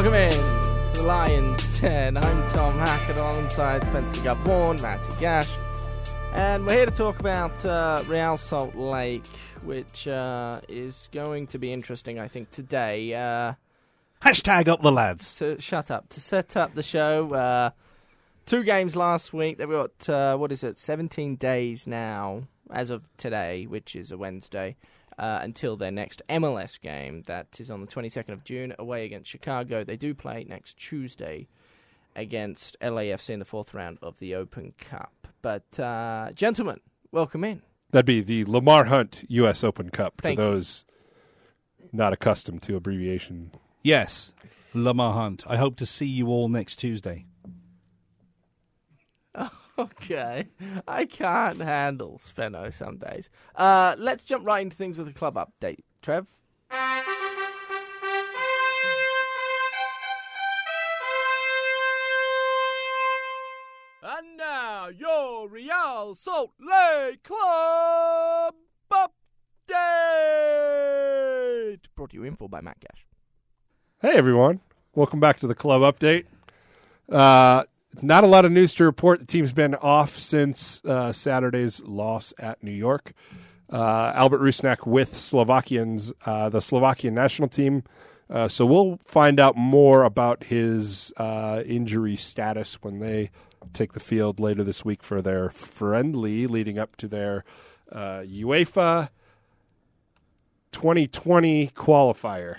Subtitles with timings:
[0.00, 2.16] Welcome in to the Lion's Den.
[2.16, 5.50] I'm Tom Hackett alongside Spencer Gavon, Matty Gash.
[6.32, 9.26] And we're here to talk about uh, Real Salt Lake,
[9.62, 13.12] which uh, is going to be interesting, I think, today.
[13.12, 13.52] Uh,
[14.22, 15.34] Hashtag up the lads.
[15.34, 17.34] to shut up to set up the show.
[17.34, 17.70] Uh,
[18.46, 19.58] two games last week.
[19.58, 20.78] They've got uh, what is it?
[20.78, 24.76] Seventeen days now, as of today, which is a Wednesday,
[25.18, 27.22] uh, until their next MLS game.
[27.26, 29.84] That is on the twenty second of June, away against Chicago.
[29.84, 31.48] They do play next Tuesday
[32.16, 35.28] against LAFC in the fourth round of the Open Cup.
[35.42, 36.80] But uh, gentlemen,
[37.12, 37.62] welcome in.
[37.92, 39.64] That'd be the Lamar Hunt U.S.
[39.64, 40.50] Open Cup Thank for you.
[40.50, 40.84] those
[41.92, 43.52] not accustomed to abbreviation.
[43.82, 44.32] Yes,
[44.74, 45.44] Lamar Hunt.
[45.46, 47.26] I hope to see you all next Tuesday.
[49.80, 50.48] Okay,
[50.86, 53.30] I can't handle Spenno some days.
[53.56, 55.78] Uh, let's jump right into things with a club update.
[56.02, 56.26] Trev.
[64.02, 68.54] And now your Real Salt Lake Club
[68.92, 69.08] update.
[71.96, 73.06] Brought to you in full by Matt Gash.
[74.02, 74.60] Hey everyone,
[74.94, 76.26] welcome back to the club update.
[77.08, 77.64] Uh,
[78.02, 79.20] not a lot of news to report.
[79.20, 83.12] The team's been off since uh, Saturday's loss at New York.
[83.72, 87.84] Uh, Albert Rusnak with Slovakians, uh, the Slovakian national team.
[88.28, 93.30] Uh, so we'll find out more about his uh, injury status when they
[93.72, 97.44] take the field later this week for their friendly leading up to their
[97.92, 99.08] uh, UEFA
[100.72, 102.56] 2020 qualifier.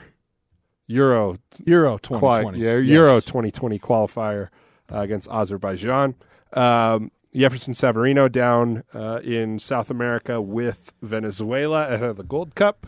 [0.88, 2.60] Euro Euro Quite, 2020.
[2.60, 2.94] yeah, Yes.
[2.96, 4.50] Euro 2020 qualifier
[4.92, 6.16] against Azerbaijan.
[6.54, 12.88] Um, Jefferson Savarino down uh, in South America with Venezuela ahead of the Gold Cup.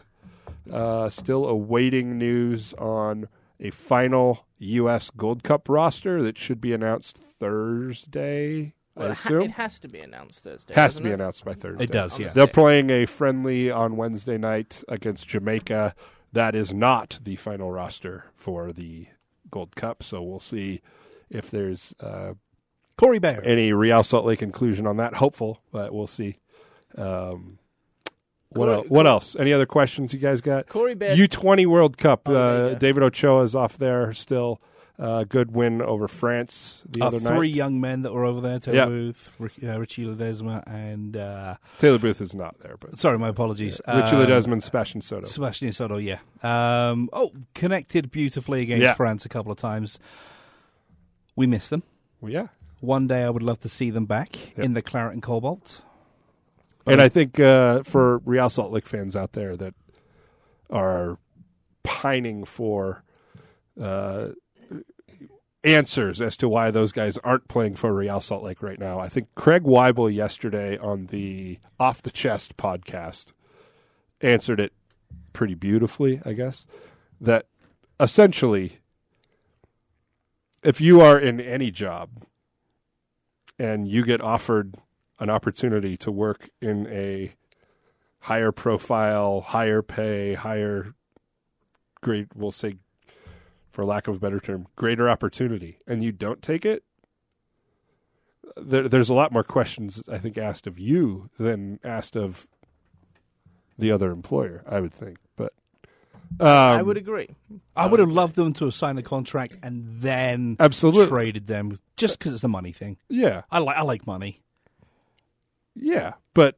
[0.71, 3.27] Uh, still awaiting news on
[3.59, 5.09] a final U.S.
[5.15, 8.73] Gold Cup roster that should be announced Thursday.
[8.95, 10.73] I Well, it, assume it has to be announced Thursday.
[10.73, 11.13] has to be it?
[11.13, 11.85] announced by Thursday.
[11.85, 12.33] It does, yes.
[12.33, 15.95] They're playing a friendly on Wednesday night against Jamaica.
[16.33, 19.07] That is not the final roster for the
[19.51, 20.81] Gold Cup, so we'll see
[21.33, 22.33] if there's uh,
[22.97, 23.45] Corey Baird.
[23.45, 25.15] any Real Salt Lake inclusion on that.
[25.15, 26.35] Hopeful, but we'll see.
[26.97, 27.57] Um,
[28.49, 29.35] what Corey- el- what else?
[29.35, 30.67] Any other questions you guys got?
[30.69, 31.17] Corey Baird.
[31.17, 32.21] U twenty World Cup.
[32.27, 32.75] Oh, uh, go.
[32.75, 34.61] David Ochoa is off there still.
[34.99, 37.55] Uh, good win over France the Uh, other three night.
[37.55, 38.85] young men that were over there: Taylor Yeah.
[38.85, 43.29] Booth, Rick, uh, Richie Ledesma, and uh, Taylor Booth is not there, but sorry, my
[43.29, 45.25] apologies, Richie Um, Ledesma, and Sebastian Soto.
[45.25, 45.97] Sebastian Soto.
[45.97, 46.19] Yeah.
[46.43, 48.93] Um, oh, connected beautifully against Yeah.
[48.93, 49.97] France a couple of times.
[51.35, 51.83] We miss them.
[52.21, 52.47] Well, yeah,
[52.79, 54.59] One day, I would love to see them back Yep.
[54.65, 55.81] in the claret and cobalt.
[56.85, 59.73] And I think uh, for Real Salt Lake fans out there that
[60.69, 61.17] are
[61.83, 63.03] pining for
[63.81, 64.29] uh,
[65.63, 69.07] answers as to why those guys aren't playing for Real Salt Lake right now, I
[69.09, 73.31] think Craig Waibel yesterday on the Off the Chest podcast
[74.21, 74.73] answered it
[75.31, 76.67] pretty beautifully, I guess.
[77.21, 77.45] That
[77.99, 78.79] essentially,
[80.63, 82.09] if you are in any job
[83.59, 84.75] and you get offered
[85.19, 87.35] an opportunity to work in a
[88.19, 90.93] higher profile, higher pay, higher
[92.01, 92.77] grade, we'll say,
[93.69, 96.83] for lack of a better term, greater opportunity, and you don't take it,
[98.55, 102.47] there, there's a lot more questions, I think, asked of you than asked of
[103.77, 105.17] the other employer, I would think.
[106.37, 107.29] But um, I would agree.
[107.75, 111.07] I would have loved them to have signed the contract and then Absolutely.
[111.07, 112.97] traded them, just because it's a money thing.
[113.09, 114.41] yeah, I like I like money.
[115.75, 116.57] yeah, but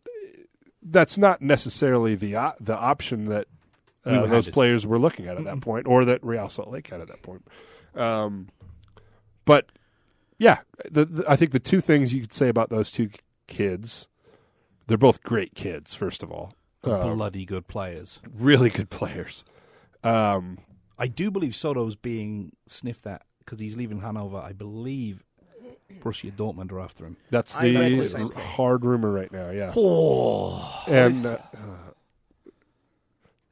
[0.83, 3.47] that's not necessarily the op- the option that
[4.05, 6.87] uh, were those players were looking at at that point, or that Real Salt Lake
[6.87, 7.45] had at that point.
[7.95, 8.49] Um,
[9.45, 9.67] but
[10.37, 10.59] yeah,
[10.89, 13.09] the, the, I think the two things you could say about those two
[13.47, 14.07] kids,
[14.87, 15.93] they're both great kids.
[15.93, 16.51] First of all,
[16.83, 18.19] Uh, Bloody good players.
[18.37, 19.43] really good players.
[20.05, 20.59] Um,
[20.97, 24.37] I do believe Soto's being sniffed at because he's leaving Hanover.
[24.37, 25.23] I believe
[26.01, 27.17] Borussia Dortmund are after him.
[27.31, 29.49] that's I read the the hard rumor right now.
[29.51, 31.37] Yeah, Oh, and uh,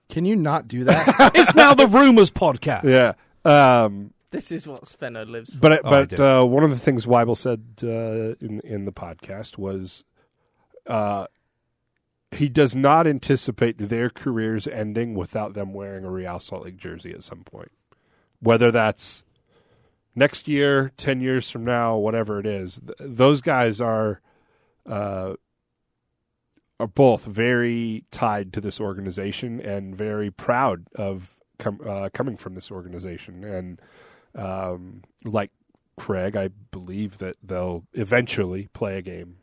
[0.10, 1.32] Can you not do that?
[1.36, 2.84] it's now the rumors podcast.
[2.84, 3.14] yeah.
[3.46, 5.60] Um, This is what Spenno lives for.
[5.60, 6.20] But Oh, but did.
[6.20, 10.04] uh, one of the things Waibel said uh, in in the podcast was,
[10.88, 11.28] uh,
[12.36, 17.14] he does not anticipate their careers ending without them wearing a Real Salt Lake jersey
[17.14, 17.72] at some point,
[18.40, 19.24] whether that's
[20.16, 22.80] next year, ten years from now, whatever it is.
[22.80, 24.22] Th- those guys are.
[24.86, 25.36] Uh,
[26.80, 32.56] are both very tied to this organization and very proud of com- uh, coming from
[32.56, 33.80] this organization and
[34.36, 35.52] Um, like
[35.96, 39.38] Craig, I believe that they'll eventually play a game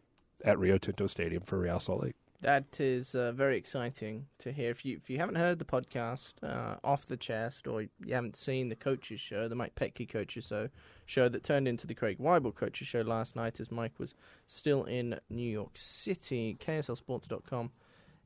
[0.45, 2.17] at Rio Tinto Stadium for Real Salt Lake.
[2.43, 4.71] That is uh, very exciting to hear.
[4.71, 8.37] If you if you haven't heard the podcast uh, off the chest, or you haven't
[8.37, 10.71] seen the coaches show, the Mike Petke coaches show,
[11.05, 14.15] show that turned into the Craig Waibel coaches show last night, as Mike was
[14.47, 17.71] still in New York City, KSLSports.com,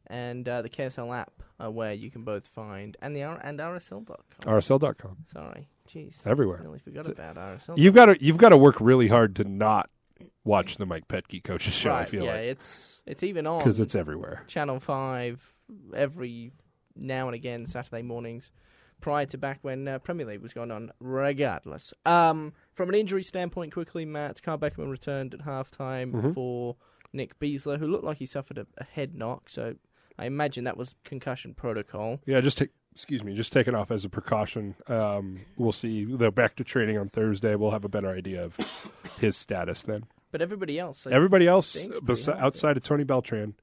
[0.07, 1.33] and uh, the KSL app,
[1.63, 4.17] uh, where you can both find and the R- and RSL.com.
[4.43, 5.17] RSL.com.
[5.33, 6.61] Sorry, jeez, Everywhere.
[6.61, 7.77] Nearly forgot It's about RSL.
[7.79, 9.91] You've got to you've got to work really hard to not
[10.45, 11.91] watch the Mike Petke coaches show.
[11.91, 14.43] right, I feel yeah, like it's it's even on because it's everywhere.
[14.47, 15.57] Channel 5
[15.95, 16.53] every
[16.97, 18.51] now and again Saturday mornings
[19.01, 21.93] prior to back when uh, Premier League was going on regardless.
[22.07, 26.35] Um, from an injury standpoint, quickly, Matt, Carl Beckerman returned at halftime Mhm.
[26.35, 26.77] for
[27.13, 29.75] Nick Besler, who looked like he suffered a, a head knock, so
[30.19, 32.21] I imagine that was concussion protocol.
[32.27, 34.75] Yeah, just take excuse me, just take it off as a precaution.
[34.89, 36.05] Um, we'll see.
[36.05, 37.55] They're back to training on Thursday.
[37.57, 38.57] We'll have a better idea of
[39.19, 40.05] his status then.
[40.31, 43.55] But everybody else, I Everybody else, besi- outside of Tony Beltran,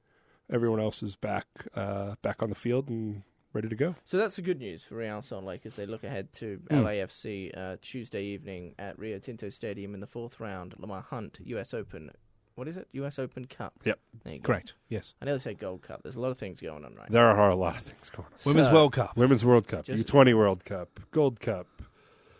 [0.49, 1.45] everyone else is back
[1.75, 3.23] uh, back on the field and
[3.53, 3.95] ready to go.
[4.05, 6.83] So that's the good news for Real Salt Lake as they look ahead to Mm.
[6.83, 11.73] LAFC uh, Tuesday evening at Rio Tinto Stadium in the fourth round, Lamar Hunt US
[11.73, 12.11] Open.
[12.61, 12.87] What is it?
[12.91, 13.73] US Open Cup.
[13.85, 13.99] Yep.
[14.23, 14.45] There you go.
[14.45, 14.75] Correct.
[14.87, 15.15] Yes.
[15.19, 16.03] I nearly said Gold Cup.
[16.03, 17.13] There's a lot of things going on right now.
[17.13, 18.33] There are a lot of things going on.
[18.45, 19.17] Women's So- World Cup.
[19.17, 21.87] Women's World Cup, Just- U20 World Cup, Gold Cup, now.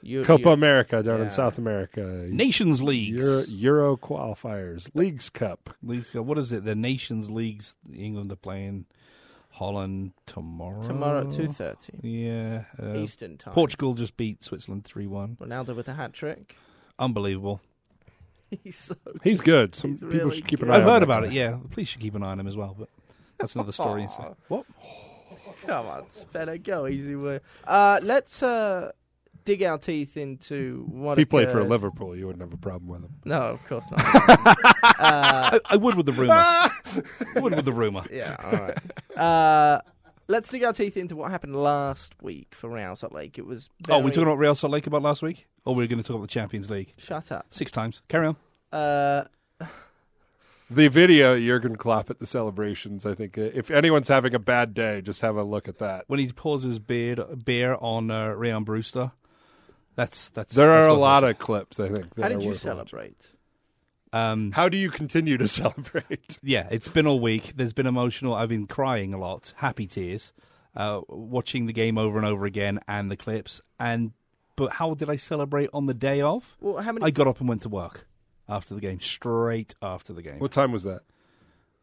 [0.03, 1.23] You, Copa you- America down yeah.
[1.23, 3.17] in South America, Nations Leagues.
[3.17, 5.71] Euro, Euro qualifiers, Leagues Cup.
[5.81, 6.21] Leagues go.
[6.21, 6.65] What is it?
[6.65, 7.75] The Nations Leagues.
[7.91, 8.85] England are playing
[9.49, 10.83] Holland tomorrow.
[10.83, 12.65] tomorrow at two thirty Yeah.
[12.79, 13.55] Uh, Eastern time.
[13.55, 15.35] Portugal just beat Switzerland three one.
[15.41, 16.55] Ronaldo with a hat trick.
[16.99, 17.59] Unbelievable.
[18.63, 19.75] He's so He's good.
[19.75, 20.73] Some He's people really should keep an good.
[20.73, 21.27] eye I've on heard that about guy.
[21.29, 21.33] it.
[21.33, 22.75] Yeah, the police should keep an eye on him as well.
[22.77, 22.89] But
[23.37, 24.07] that's another story.
[24.15, 24.65] So- what?
[25.65, 27.39] come on, better go easy way.
[27.67, 28.91] Uh, let's uh,
[29.45, 32.57] dig our teeth into what If he played for occurred- Liverpool, you wouldn't have a
[32.57, 33.15] problem with him.
[33.25, 33.99] No, of course not.
[34.05, 34.53] uh,
[34.99, 36.33] I, I would with the rumor.
[36.33, 36.71] I
[37.37, 38.03] would with the rumor.
[38.11, 39.81] Yeah, all right.
[40.31, 43.37] Let's dig our teeth into what happened last week for Real Salt Lake.
[43.37, 43.69] It was.
[43.89, 46.15] Oh, we're talking about Real Salt Lake about last week, or we're going to talk
[46.15, 47.47] about the Champions League Shut up.
[47.51, 48.01] six times.
[48.07, 48.37] Carry on.
[48.71, 49.25] Uh,
[50.69, 53.05] The video Jurgen Klopp at the celebrations.
[53.05, 56.05] I think uh, if anyone's having a bad day, just have a look at that.
[56.07, 59.11] When he pours his beard, beer on uh, Rhian Brewster,
[59.95, 60.55] that's that's.
[60.55, 61.77] There that's are a lot worth of clips.
[61.77, 62.15] I think.
[62.15, 63.15] That how are did you worth watching.
[64.11, 64.19] Celebrate?
[64.27, 64.31] it.
[64.31, 66.37] Um, How do you continue to celebrate?
[66.41, 67.53] yeah, it's been all week.
[67.55, 68.33] There's been emotional.
[68.33, 70.33] I've been crying a lot, happy tears,
[70.75, 73.61] uh, watching the game over and over again, and the clips.
[73.79, 74.11] And
[74.55, 76.55] but how did I celebrate on the day of?
[76.59, 77.05] Well, how many?
[77.05, 78.07] I got up and went to work
[78.47, 80.39] after the game, straight after the game.
[80.39, 81.01] What time was that?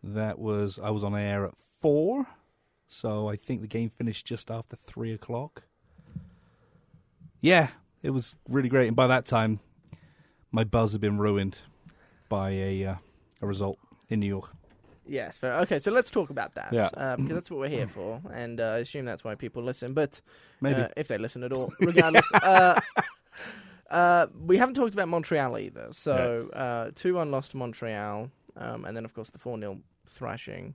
[0.03, 2.27] That was I was on air at four,
[2.87, 5.65] so I think the game finished just after three o'clock.
[7.41, 7.69] Yeah,
[8.03, 9.61] it was really great, and by that time,
[10.53, 11.59] my buzz had been ruined
[12.29, 12.95] by a uh,
[13.41, 13.79] a result
[14.09, 14.51] in New York.
[15.07, 15.55] Yes, fair.
[15.61, 16.73] Okay, so let's talk about that.
[16.73, 16.91] Yeah.
[16.95, 19.95] Uh, because that's what we're here for, and uh, I assume that's why people listen.
[19.95, 20.21] But
[20.61, 22.31] Maybe uh, if they listen at all, regardless.
[22.43, 22.81] uh,
[23.91, 25.89] uh, we haven't talked about Montreal either.
[25.93, 29.79] So uh, two one loss to Montreal, um, and then of course the four 0
[30.07, 30.75] thrashing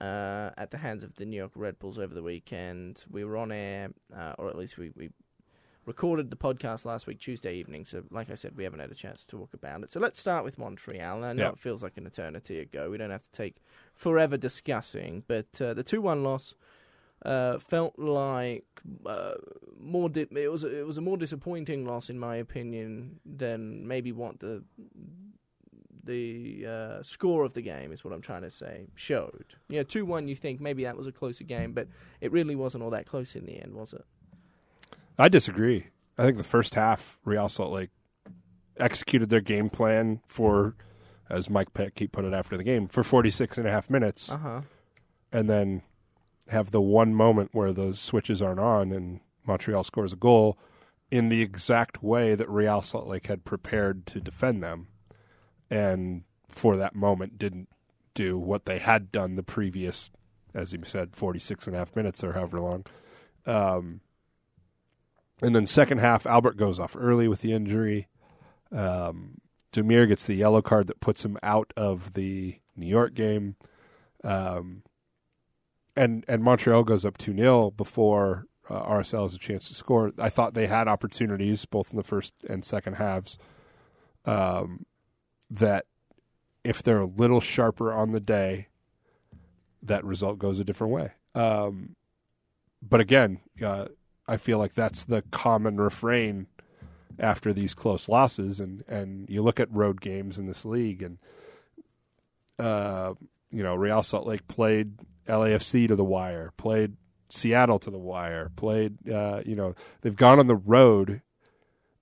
[0.00, 3.04] uh, at the hands of the New York Red Bulls over the weekend.
[3.10, 5.10] We were on air, uh, or at least we, we
[5.86, 7.84] recorded the podcast last week Tuesday evening.
[7.84, 9.90] So like I said, we haven't had a chance to talk about it.
[9.90, 11.24] So let's start with Montreal.
[11.24, 11.48] I know Yeah.
[11.50, 12.90] it feels like an eternity ago.
[12.90, 13.56] We don't have to take
[13.94, 16.54] forever discussing, but uh, the two one loss
[17.24, 18.66] uh, felt like
[19.06, 19.34] uh,
[19.80, 20.08] more.
[20.10, 24.40] Di- it was it was a more disappointing loss in my opinion than maybe what
[24.40, 24.62] the
[26.04, 29.46] the uh, score of the game is what I'm trying to say showed.
[29.68, 30.28] Yeah, two one.
[30.28, 31.88] You think maybe that was a closer game, but
[32.20, 34.04] it really wasn't all that close in the end, was it?
[35.18, 35.86] I disagree.
[36.18, 37.90] I think the first half, Real Salt Lake
[38.78, 40.76] executed their game plan for,
[41.30, 44.36] as Mike Petke put it after the game, for 46 and a half minutes, Uh
[44.38, 44.60] huh.
[45.32, 45.82] and then
[46.48, 50.58] have the one moment where those switches aren't on and Montreal scores a goal
[51.10, 54.88] in the exact way that Real Salt Lake had prepared to defend them,
[55.70, 57.68] and for that moment didn't
[58.14, 60.10] do what they had done the previous,
[60.54, 62.84] as he said, 46 and a half minutes or however long.
[63.46, 64.00] Um,
[65.42, 68.08] and then second half, Albert goes off early with the injury.
[68.72, 69.40] Um,
[69.72, 73.56] Damir gets the yellow card that puts him out of the New York game.
[74.24, 74.82] Um,
[75.94, 80.12] and and Montreal goes up 2 0 before uh, RSL has a chance to score.
[80.18, 83.38] I thought they had opportunities both in the first and second halves
[84.24, 84.86] um,
[85.50, 85.86] that
[86.64, 88.68] if they're a little sharper on the day,
[89.82, 91.12] that result goes a different way.
[91.34, 91.94] Um,
[92.82, 93.86] but again, uh,
[94.28, 96.46] I feel like that's the common refrain
[97.18, 101.18] after these close losses, and and you look at road games in this league, and
[102.58, 103.14] uh,
[103.50, 104.92] you know Real Salt Lake played
[105.28, 106.96] LAFC to the wire, played
[107.30, 111.22] Seattle to the wire, played uh, you know they've gone on the road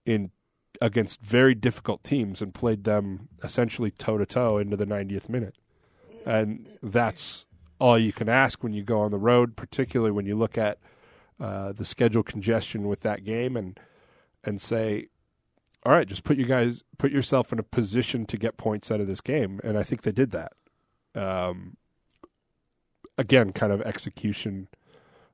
[0.05, 0.31] in
[0.81, 5.57] against very difficult teams and played them essentially toe to toe into the 90th minute,
[6.27, 7.47] and that's
[7.79, 10.79] all you can ask when you go on the road, particularly when you look at
[11.45, 13.79] uh, the schedule congestion with that game and
[14.45, 15.09] and say,
[15.85, 18.99] all right, just put you guys put yourself in a position to get points out
[18.99, 20.53] of this game, and I think they did that.
[21.15, 21.77] Um,
[23.19, 24.69] again, kind of execution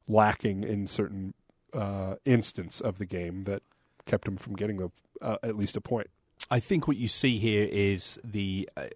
[0.09, 1.33] lacking in certain
[1.73, 3.63] uh, instance of the game that
[4.05, 4.91] kept them from getting
[5.23, 6.09] uh, at least a point.
[6.51, 8.87] I think what you see here is the uh,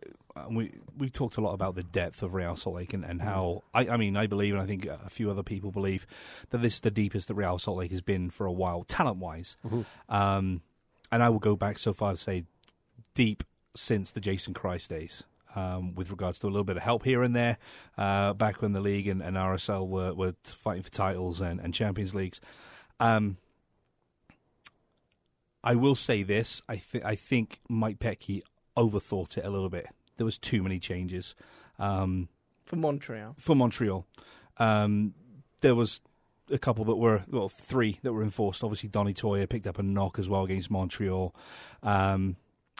[0.50, 3.62] we we've talked a lot about the depth of Real Salt Lake and, and how
[3.72, 6.06] I, I mean I believe and I think a few other people believe
[6.50, 9.18] that this is the deepest that Real Salt Lake has been for a while talent
[9.18, 9.56] wise,
[10.08, 10.62] um,
[11.12, 12.44] and I will go back so far to say
[13.14, 13.44] deep
[13.76, 15.22] since the Jason Kreis days.
[15.56, 17.58] Um, with regards to a little bit of help here and there,
[17.96, 21.72] uh, back when the league and, and RSL were, were fighting for titles and, and
[21.72, 22.40] Champions Leagues.
[22.98, 23.36] Um,
[25.62, 28.42] I will say this: I think I think Mike Petke
[28.76, 29.86] overthought it a little bit.
[30.16, 31.34] There was too many changes
[31.78, 32.28] um,
[32.64, 33.34] For Montreal.
[33.38, 34.06] for Montreal.
[34.58, 35.14] Um,
[35.60, 36.00] there was
[36.50, 38.62] a couple that were well, three that were enforced.
[38.62, 41.34] Obviously, Donny Toia picked up a knock as well against Montreal.
[41.82, 42.36] Um,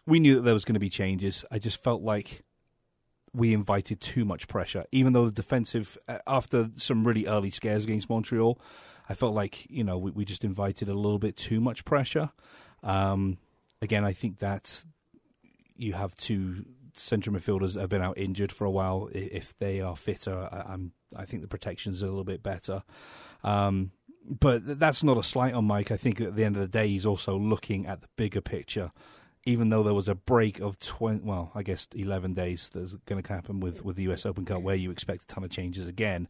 [0.07, 1.45] we knew that there was going to be changes.
[1.51, 2.43] I just felt like
[3.33, 7.85] we invited too much pressure, even though the defensive uh, after some really early scares
[7.85, 8.61] against Montreal.
[9.09, 12.31] I felt like you know we, we just invited a little bit too much pressure.
[12.83, 13.39] Um,
[13.83, 14.85] again, I think that
[15.77, 16.65] you have two
[16.97, 19.09] central midfielders have been out injured for a while.
[19.13, 22.83] If they are fitter, I, I'm I think the protection's a little bit better.
[23.43, 23.93] Um,
[24.27, 25.91] but that's not a slight on Mike.
[25.91, 28.91] I think at the end of the day, he's also looking at the bigger picture.
[29.47, 33.23] Even though there was a break of twenty, well, I guess eleven days that's going
[33.23, 35.87] to happen with with the US Open Cup, where you expect a ton of changes
[35.87, 36.29] again.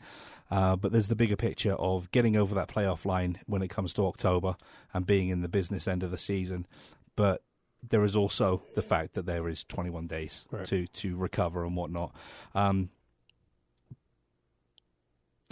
[0.50, 3.94] Uh, but there's the bigger picture of getting over that playoff line when it comes
[3.94, 4.56] to October
[4.92, 6.66] and being in the business end of the season.
[7.14, 7.42] But
[7.90, 10.66] there is also the fact that there is 21 days Right.
[10.66, 12.14] to to recover and whatnot.
[12.54, 12.90] Um,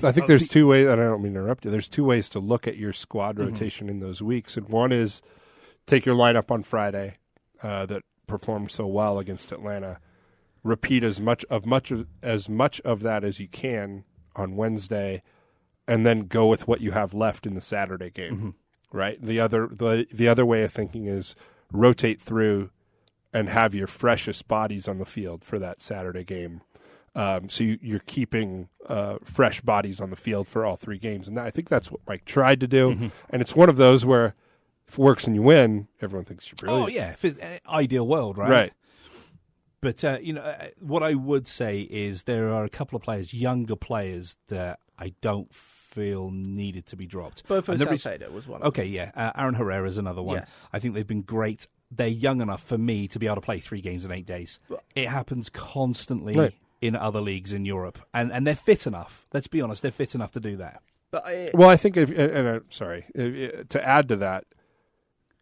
[0.03, 1.71] I think Uh, there's two ways, and I don't mean to interrupt you.
[1.71, 3.51] There's two ways to look at your squad Mhm.
[3.51, 5.23] rotation in those weeks, and one is
[5.87, 7.15] take your lineup on Friday
[7.63, 9.99] uh, that performed so well against Atlanta,
[10.65, 15.23] repeat as much of much of, as much of that as you can on Wednesday,
[15.87, 18.39] and then go with what you have left in the Saturday game.
[18.39, 18.55] mhm.
[18.93, 19.23] Right.
[19.23, 21.37] The other the the other way of thinking is
[21.73, 22.71] rotate through
[23.33, 26.61] and have your freshest bodies on the field for that Saturday game.
[27.15, 31.29] Um, so you, you're keeping uh, fresh bodies on the field for all three games,
[31.29, 32.95] and that, I think that's what Mike tried to do.
[32.95, 33.11] Mhm.
[33.31, 34.35] And it's one of those where
[34.89, 36.85] if it works and you win, everyone thinks you're brilliant.
[36.85, 38.51] Oh yeah, if it, uh, ideal world, right?
[38.51, 38.73] Right.
[39.83, 43.03] But uh, you know uh, what I would say is there are a couple of
[43.03, 45.53] players, younger players, that I don't
[45.93, 47.47] feel needed to be dropped.
[47.47, 48.63] Both And of the Saucedo was one.
[48.63, 50.39] Okay, yeah, uh, Aaron Herrera is another one.
[50.39, 50.57] Yes.
[50.73, 51.67] I think they've been great.
[51.91, 54.59] They're young enough for me to be able to play three games in eight days.
[54.95, 56.55] It happens constantly Right.
[56.81, 59.27] in other leagues in Europe, and and they're fit enough.
[59.33, 60.83] Let's be honest, they're fit enough to do that.
[61.11, 64.17] But I, Well, I think, if, and, and uh, sorry, uh, uh, to add to
[64.17, 64.45] that,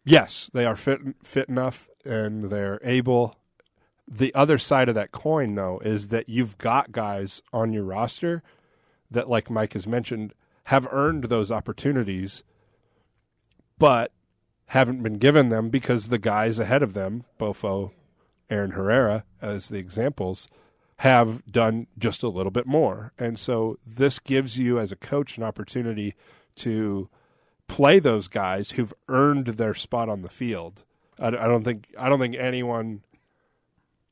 [0.03, 3.35] yes, they are fit fit enough and they're able.
[4.07, 8.43] The other side of that coin, though, is that you've got guys on your roster
[9.09, 10.33] that, like Mike has mentioned,
[10.71, 12.43] have earned those opportunities,
[13.77, 14.13] but
[14.67, 17.91] haven't been given them because the guys ahead of them, Bofo,
[18.49, 20.47] Aaron Herrera, as the examples,
[20.99, 23.11] have done just a little bit more.
[23.19, 26.15] And so this gives you, as a coach, an opportunity
[26.55, 27.09] to
[27.67, 30.85] play those guys who've earned their spot on the field.
[31.19, 33.01] I, don't think I don't think anyone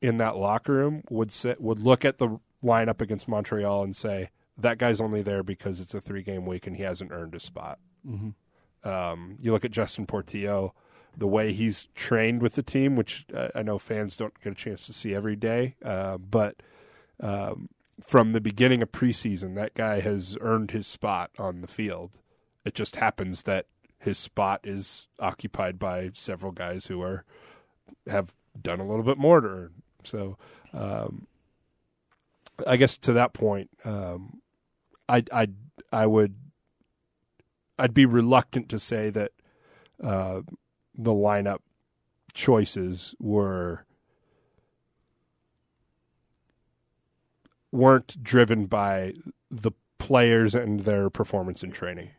[0.02, 4.28] in that locker room would sit, would look at the lineup against Montreal and say
[4.62, 7.40] that guy's only there because it's a three game week and he hasn't earned a
[7.40, 7.78] spot.
[8.06, 8.88] Mm-hmm.
[8.88, 10.74] Um, you look at Justin Portillo,
[11.16, 14.56] the way he's trained with the team, which uh, I know fans don't get a
[14.56, 16.56] chance to see every day, uh, but
[17.20, 17.68] um,
[18.02, 22.20] from the beginning of preseason, that guy has earned his spot on the field.
[22.64, 23.66] It just happens that
[23.98, 27.24] his spot is occupied by several guys who are
[28.06, 29.82] have done a little bit more to earn.
[30.04, 30.38] So,
[30.72, 31.26] um,
[32.66, 34.40] I guess to that point, um,
[35.10, 35.48] I I
[35.92, 36.36] I would
[37.78, 39.32] I'd be reluctant to say that
[40.02, 40.42] uh,
[40.96, 41.58] the lineup
[42.34, 43.84] choices were
[47.72, 49.14] weren't driven by
[49.50, 52.10] the players and their performance in training.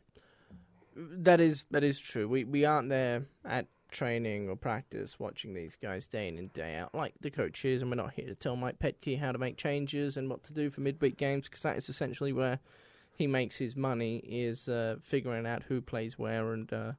[0.95, 2.27] that is that is true.
[2.27, 6.75] We we aren't there at training or practice, watching these guys day in and day
[6.75, 9.57] out, like the coaches, and we're not here to tell Mike Petke how to make
[9.57, 12.59] changes and what to do for midweek games because that is essentially where
[13.15, 16.93] he makes his money is uh, figuring out who plays where and uh,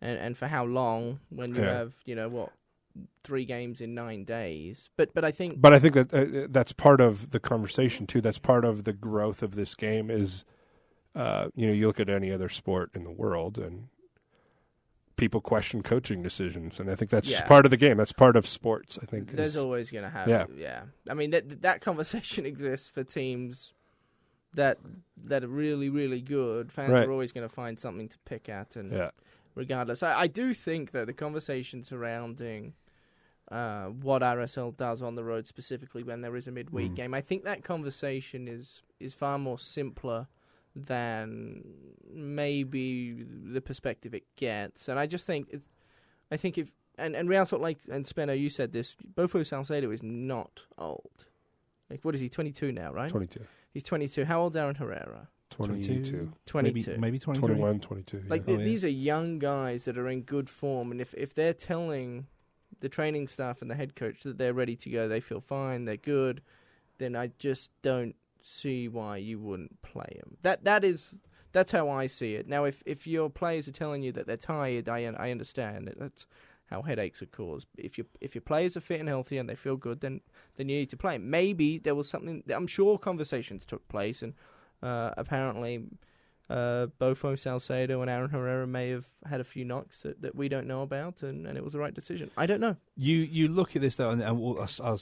[0.00, 1.72] and and for how long when you Yeah.
[1.72, 2.52] have you know what
[3.24, 4.88] three games in nine days.
[4.96, 8.20] But but I think But I think that uh, that's part of the conversation too.
[8.20, 10.10] That's part of the growth of this game.
[10.10, 10.44] Is
[11.14, 13.88] uh, you know you look at any other sport in the world and
[15.20, 17.46] people question coaching decisions, and I think that's Yeah.
[17.46, 17.98] part of the game.
[17.98, 18.98] That's part of sports.
[19.00, 19.36] I think.
[19.36, 20.46] There's is- always going to have, Yeah.
[20.56, 20.82] yeah.
[21.08, 23.74] I mean, that that conversation exists for teams
[24.54, 24.78] that
[25.24, 26.72] that are really, really good.
[26.72, 27.06] Fans Right.
[27.06, 29.10] are always going to find something to pick at, and yeah.
[29.54, 32.72] regardless, I, I do think that the conversation surrounding
[33.52, 36.96] uh, what RSL does on the road, specifically when there is a midweek Mm.
[36.96, 40.28] game, I think that conversation is is far more simpler
[40.76, 41.64] than
[42.12, 44.88] maybe the perspective it gets.
[44.88, 45.62] And I just think, it,
[46.30, 49.92] I think if and and Real Salt Lake and Spenno, you said this, Bofo Saucedo
[49.92, 51.24] is not old.
[51.88, 52.28] Like what is he?
[52.28, 53.10] Twenty two now, right?
[53.10, 53.42] Twenty two.
[53.72, 54.24] He's twenty two.
[54.24, 55.28] How old Darren Herrera?
[55.50, 56.30] 22.
[56.46, 56.62] 22.
[56.62, 56.96] maybe, two.
[57.00, 57.48] maybe 23.
[57.56, 58.22] 21, 22.
[58.28, 58.46] Like yeah.
[58.46, 58.64] th- Oh, yeah.
[58.64, 62.26] these are young guys that are in good form, and if if they're telling
[62.78, 65.84] the training staff and the head coach that they're ready to go, they feel fine,
[65.84, 66.40] they're good,
[66.98, 70.36] then I just don't see why you wouldn't play him.
[70.42, 71.14] That that is
[71.52, 72.48] that's how I see it.
[72.48, 75.98] Now, if if your players are telling you that they're tired, I I understand it.
[75.98, 76.26] That's
[76.66, 77.68] how headaches are caused.
[77.76, 80.20] If you if your players are fit and healthy and they feel good, then
[80.56, 81.18] then you need to play.
[81.18, 82.42] Maybe there was something.
[82.54, 84.34] I'm sure conversations took place, and
[84.82, 85.84] uh, apparently
[86.48, 90.48] uh, Bofo Saucedo and Aaron Herrera may have had a few knocks that, that we
[90.48, 92.30] don't know about, and, and it was the right decision.
[92.36, 92.76] I don't know.
[92.96, 95.00] You you look at this though, and, and we'll, I'll, I'll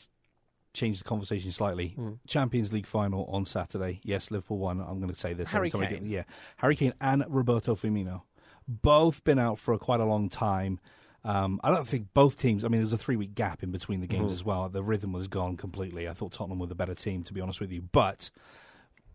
[0.75, 1.94] change the conversation slightly.
[1.98, 2.18] Mm.
[2.26, 4.00] Champions League final on Saturday.
[4.04, 4.80] Yes, Liverpool won.
[4.80, 5.50] I'm going to say this.
[5.50, 6.02] Harry every time I Kane.
[6.04, 6.23] get- yeah,
[6.58, 8.23] Harry Kane and Roberto Firmino,
[8.66, 10.78] both been out for quite a long time.
[11.25, 12.64] Um, I don't think both teams.
[12.64, 14.34] I mean, there was a three week gap in between the games Mhm.
[14.34, 14.69] as well.
[14.69, 16.08] The rhythm was gone completely.
[16.08, 17.82] I thought Tottenham were the better team, to be honest with you.
[17.82, 18.30] But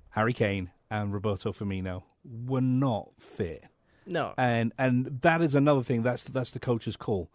[0.10, 3.64] Harry Kane and Roberto Firmino were not fit
[4.06, 4.34] No.
[4.38, 6.04] and and that is another thing.
[6.04, 7.30] That's that's the coach's call.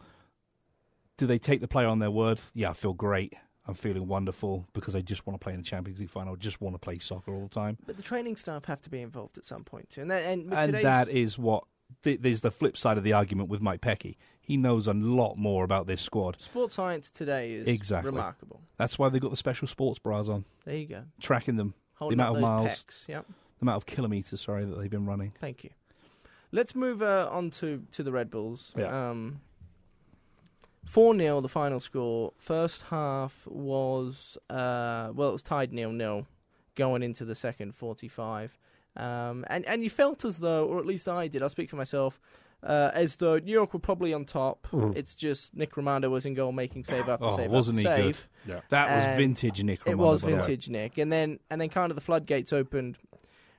[1.17, 2.41] Do they take the player on their word?
[2.55, 3.35] Yeah, I feel great.
[3.69, 6.33] I'm feeling wonderful because I just want to play in the Champions League final.
[6.33, 7.77] I Just want to play soccer all the time.
[7.87, 10.01] But the training staff have to be involved at some point too.
[10.01, 11.65] And, that, and, And that is what
[12.03, 14.17] th- there's the flip side of the argument with Mike Petke.
[14.41, 16.41] He knows a lot more about this squad.
[16.41, 18.11] sports science today is Exactly.
[18.11, 18.63] remarkable.
[18.79, 21.03] That's why they've got the special sports bras on, There you go.
[21.21, 22.71] tracking them, Holding amount up of miles.
[22.85, 23.09] pecs.
[23.09, 23.27] Yep.
[23.27, 25.35] the amount of kilometers, sorry, that they've been running.
[25.39, 25.71] Thank you.
[26.53, 28.73] Let's move uh, on to, to the Red Bulls.
[28.75, 29.11] Yeah.
[29.11, 29.43] Um,
[30.89, 32.33] 4 0, the final score.
[32.39, 36.27] First half was, uh, well, it was tied nil nil
[36.75, 38.57] going into the second 45.
[38.97, 41.77] Um, and, and you felt as though, or at least I did, I'll speak for
[41.77, 42.21] myself,
[42.65, 44.67] uh, as though New York were probably on top.
[44.73, 44.97] Mhm.
[44.97, 48.03] It's just Nick Rimando was in goal making save after Oh, save wasn't after he
[48.03, 48.17] good?
[48.47, 48.61] yeah.
[48.71, 49.91] That was And vintage Nick Rimando.
[49.91, 50.41] It was by the way.
[50.43, 52.97] vintage Nick, and then and then kind of the floodgates opened,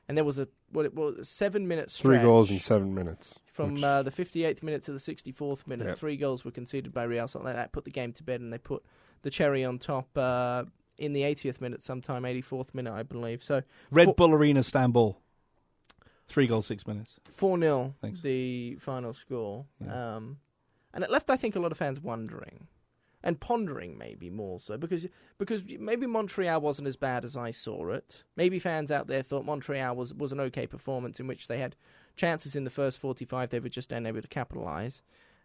[0.10, 1.98] and there was a what it was a seven minutes.
[2.02, 3.40] Three goals in seven minutes.
[3.46, 5.88] from which- uh, the 58th minute to the 64th minute.
[5.88, 5.98] Yep.
[6.00, 8.52] Three goals were conceded by Real Something like That put the game to bed, and
[8.52, 8.84] they put
[9.22, 10.64] the cherry on top uh,
[10.98, 13.42] in the 80th minute, sometime 84th minute, I believe.
[13.44, 15.18] So Red Four- Bull Arena, Istanbul.
[16.28, 17.20] Three goals, six minutes.
[17.30, 18.22] four 0 Thanks.
[18.22, 20.16] the final score, Yeah.
[20.18, 20.38] um,
[20.94, 22.68] and it left I think a lot of fans wondering.
[23.22, 25.06] And pondering maybe more so because
[25.38, 28.24] because maybe Montreal wasn't as bad as I saw it.
[28.38, 31.76] Maybe fans out there thought Montreal was was an okay performance in which they had
[32.16, 35.02] chances in the first 45 they were just unable to capitalize.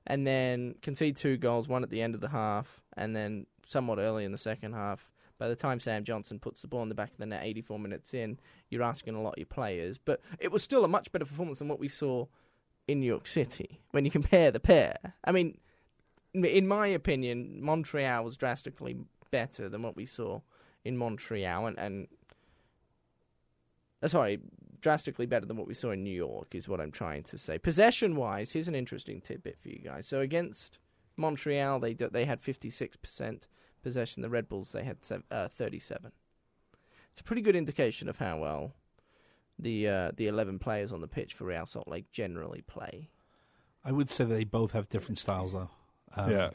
[0.07, 3.99] And then concede two goals one at the end of the half and then somewhat
[3.99, 6.95] early in the second half by the time Sam Johnson puts the ball in the
[6.95, 8.39] back of the net 84 minutes in
[8.71, 9.99] you're asking a lot of your players.
[9.99, 12.27] But it was still a much better performance than what we saw
[12.87, 14.97] in New York City when you compare the pair.
[15.25, 15.59] I mean
[16.35, 18.97] in my opinion Montreal was drastically
[19.31, 20.41] better than what we saw
[20.85, 22.09] in Montreal and, and
[24.05, 24.39] uh, sorry,
[24.81, 27.59] drastically better than what we saw in New York is what I'm trying to say.
[27.59, 30.07] Possession wise, here's an interesting tidbit for you guys.
[30.07, 30.79] So against
[31.17, 33.43] Montreal, they they had 56%
[33.83, 34.23] possession.
[34.23, 34.99] The Red Bulls they had
[35.31, 36.13] uh, 37.
[37.13, 38.73] It's a pretty good indication of how well
[39.59, 43.09] the uh, the 11 players on the pitch for Real Salt Lake generally play.
[43.85, 45.71] I would say they both have different styles, though.
[46.17, 46.51] Um, yeah.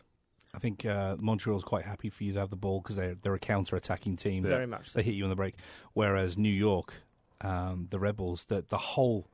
[0.54, 3.36] I think uh, Montreal's quite happy for you to have the ball because they're they're
[3.36, 4.44] a counter-attacking team.
[4.44, 5.00] Very much so.
[5.00, 5.56] They hit you on the break.
[5.94, 6.94] Whereas New York,
[7.42, 9.28] um, the Rebels, the the whole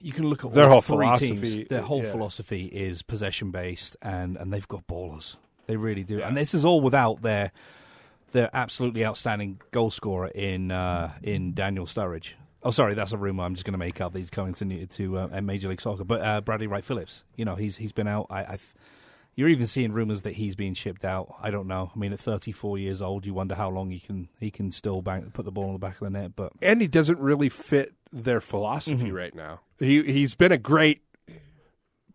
[0.00, 2.10] you can look at Their whole three philosophy, Teams, their whole yeah.
[2.10, 5.36] philosophy is possession based, and and they've got ballers.
[5.66, 6.22] They really do.
[6.22, 7.52] And this is all without their
[8.32, 12.32] their absolutely outstanding goal scorer in uh, in Daniel Sturridge.
[12.62, 13.44] Oh, sorry, that's a rumor.
[13.44, 14.12] I'm just going to make up.
[14.12, 17.22] that He's coming to to uh, Major League Soccer, but uh, Bradley Wright Phillips.
[17.36, 18.26] You know, he's he's been out.
[18.30, 18.58] I, I
[19.36, 21.36] you're even seeing rumors that he's being shipped out.
[21.40, 21.92] I don't know.
[21.94, 25.00] I mean, at 34 years old, you wonder how long he can he can still
[25.02, 26.32] bang, put the ball in the back of the net.
[26.34, 29.14] But and he doesn't really fit their philosophy Mm-hmm.
[29.14, 29.60] right now.
[29.78, 31.02] He he's been a great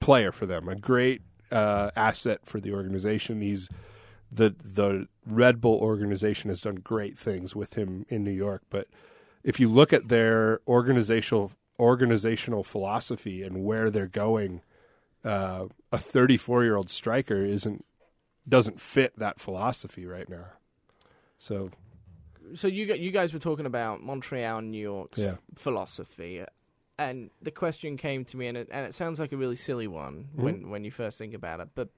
[0.01, 3.39] player for them, a great uh, asset for the organization.
[3.41, 3.69] He's
[4.29, 8.88] the the Red Bull organization has done great things with him in New York, but
[9.43, 14.62] if you look at their organizational organizational philosophy and where they're going,
[15.25, 17.86] uh, a 34 year old striker isn't
[18.47, 20.45] doesn't fit that philosophy right now.
[21.39, 21.71] So
[22.56, 25.38] So you you guys were talking about Montreal and New York's Yeah.
[25.56, 26.43] philosophy,
[26.99, 29.88] and the question came to me, and it, and it sounds like a really silly
[29.88, 30.43] one Mm-hmm.
[30.43, 31.69] when when you first think about it.
[31.75, 31.89] But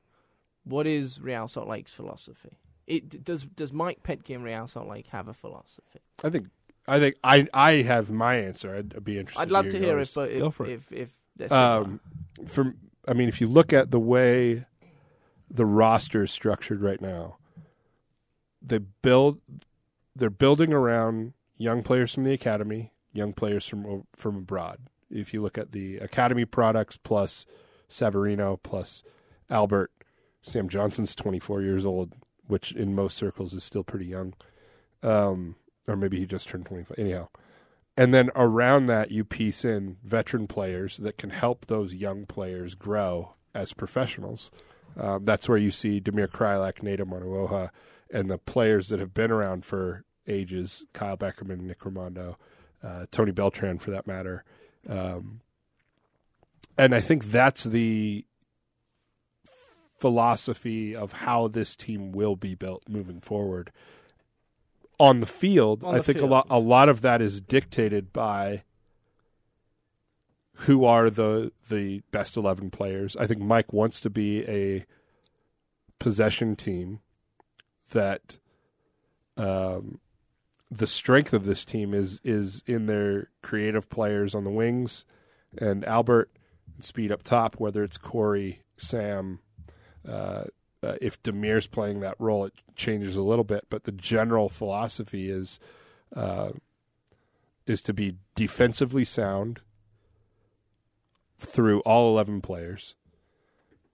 [0.63, 2.57] what is Real Salt Lake's philosophy?
[2.87, 5.99] It does does Mike Petke and Real Salt Lake have a philosophy?
[6.23, 6.47] I think
[6.87, 8.75] I think I I have my answer.
[8.75, 9.41] I'd, I'd be interested.
[9.41, 10.09] I'd love to to hear hear yours.
[10.09, 10.71] if but Go if for it.
[10.71, 11.53] if, if they're.
[11.53, 11.99] Um,
[12.45, 12.75] from
[13.07, 14.65] I mean, if you look at the way
[15.49, 17.37] the roster is structured right now,
[18.61, 19.39] they build
[20.15, 24.79] they're building around young players from the academy, young players from from abroad.
[25.09, 27.45] If you look at the academy products plus
[27.89, 29.03] Savarino plus
[29.49, 29.91] Albert,
[30.41, 32.13] Sam Johnson's 24 years old,
[32.47, 34.33] which in most circles is still pretty young.
[35.03, 35.55] Um,
[35.87, 36.97] or maybe he just turned 25.
[36.97, 37.27] Anyhow,
[37.97, 42.75] and then around that, you piece in veteran players that can help those young players
[42.75, 44.51] grow as professionals.
[44.97, 47.69] Um, that's where you see Damir Kreilach, Nedum Onuoha,
[48.11, 52.35] and the players that have been around for ages Kyle Beckerman, Nick Rimando,
[52.83, 54.43] uh, Tony Beltran, for that matter.
[54.87, 55.41] Um,
[56.77, 58.25] and I think that's the
[59.97, 63.71] philosophy of how this team will be built moving forward.
[64.99, 68.13] On the field, On I the think a lot a lot of that is dictated
[68.13, 68.63] by
[70.59, 73.15] who are the the best 11 players.
[73.17, 74.85] I think Mike wants to be a
[75.99, 77.01] possession team
[77.91, 78.39] that
[79.37, 79.99] um,
[80.71, 85.05] the strength of this team is is in their creative players on the wings
[85.57, 86.31] and Albert
[86.79, 89.39] speed up top, whether it's Corey, Sam.
[90.07, 90.45] Uh,
[90.85, 95.29] uh, if Damir's playing that role, it changes a little bit, but the general philosophy
[95.29, 95.59] is
[96.15, 96.51] uh,
[97.65, 99.61] is to be defensively sound
[101.39, 102.95] through all eleven players,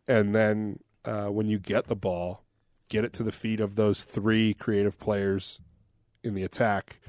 [0.07, 2.43] and then uh, when you get the ball,
[2.89, 5.59] get it to the feet of those three creative players
[6.23, 6.99] in the attack,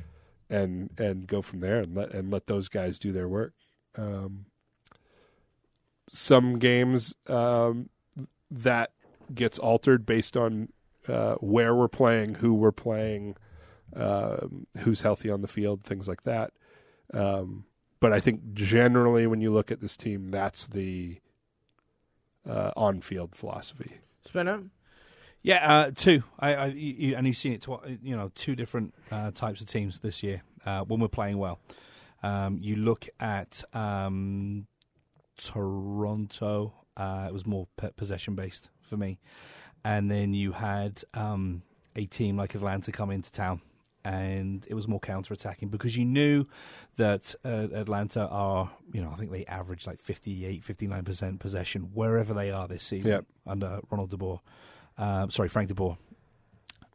[0.49, 3.53] and and go from there and let and let those guys do their work.
[3.97, 4.47] Um,
[6.09, 7.89] some games um,
[8.51, 8.93] that
[9.35, 10.69] gets altered based on
[11.09, 13.37] uh, where we're playing, who we're playing,
[13.95, 16.53] um, who's healthy on the field, things like that.
[17.13, 17.65] Um,
[18.01, 21.21] but I think generally, when you look at this team, that's the
[22.49, 23.99] uh, on-field philosophy.
[24.27, 24.65] Spinner?
[25.43, 26.23] Yeah, uh, two.
[26.39, 27.63] I, I you, you- and you've seen it.
[27.63, 31.39] Tw- you know, two different uh, types of teams this year uh, when we're playing
[31.39, 31.59] well.
[32.23, 34.67] Um, you look at um,
[35.37, 36.75] Toronto.
[36.97, 39.19] Uh, it was more p- possession based for me,
[39.85, 41.63] and then you had um,
[41.97, 43.63] a team like Atlanta come into town,
[44.05, 46.45] and it was more counter attacking because you knew
[46.97, 48.71] that uh, Atlanta are.
[48.93, 52.85] You know, I think they average like 58, 59 percent possession wherever they are this
[52.85, 53.25] season Yep.
[53.47, 54.41] under Ronald DeBoer
[54.99, 55.97] um, sorry, Frank De Boer.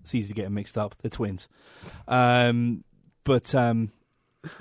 [0.01, 0.95] It's easy to get them mixed up.
[1.01, 1.49] They're twins.
[2.07, 2.83] Um,
[3.23, 3.91] but um,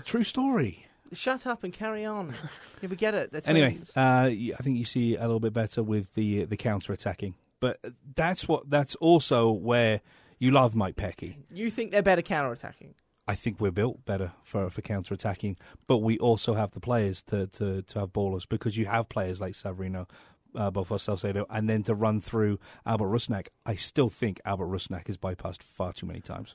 [0.04, 0.85] true story.
[1.12, 2.34] Shut up and carry on.
[2.82, 3.32] yeah, we get it.
[3.32, 3.92] They're Anyway, twins.
[3.96, 7.34] uh, I think you see a little bit better with the the counter attacking.
[7.60, 7.78] But
[8.14, 10.00] that's what that's also where
[10.38, 11.36] you love Mike Petke.
[11.50, 12.94] you think they're better counter attacking?
[13.28, 17.22] I think we're built better for for counter attacking, but we also have the players
[17.24, 20.08] to, to, to have ballers because you have players like Savarino,
[20.54, 23.48] uh, Bofo Saucedo, and then to run through Albert Rusnak.
[23.64, 26.54] I still think Albert Rusnak is bypassed far too many times.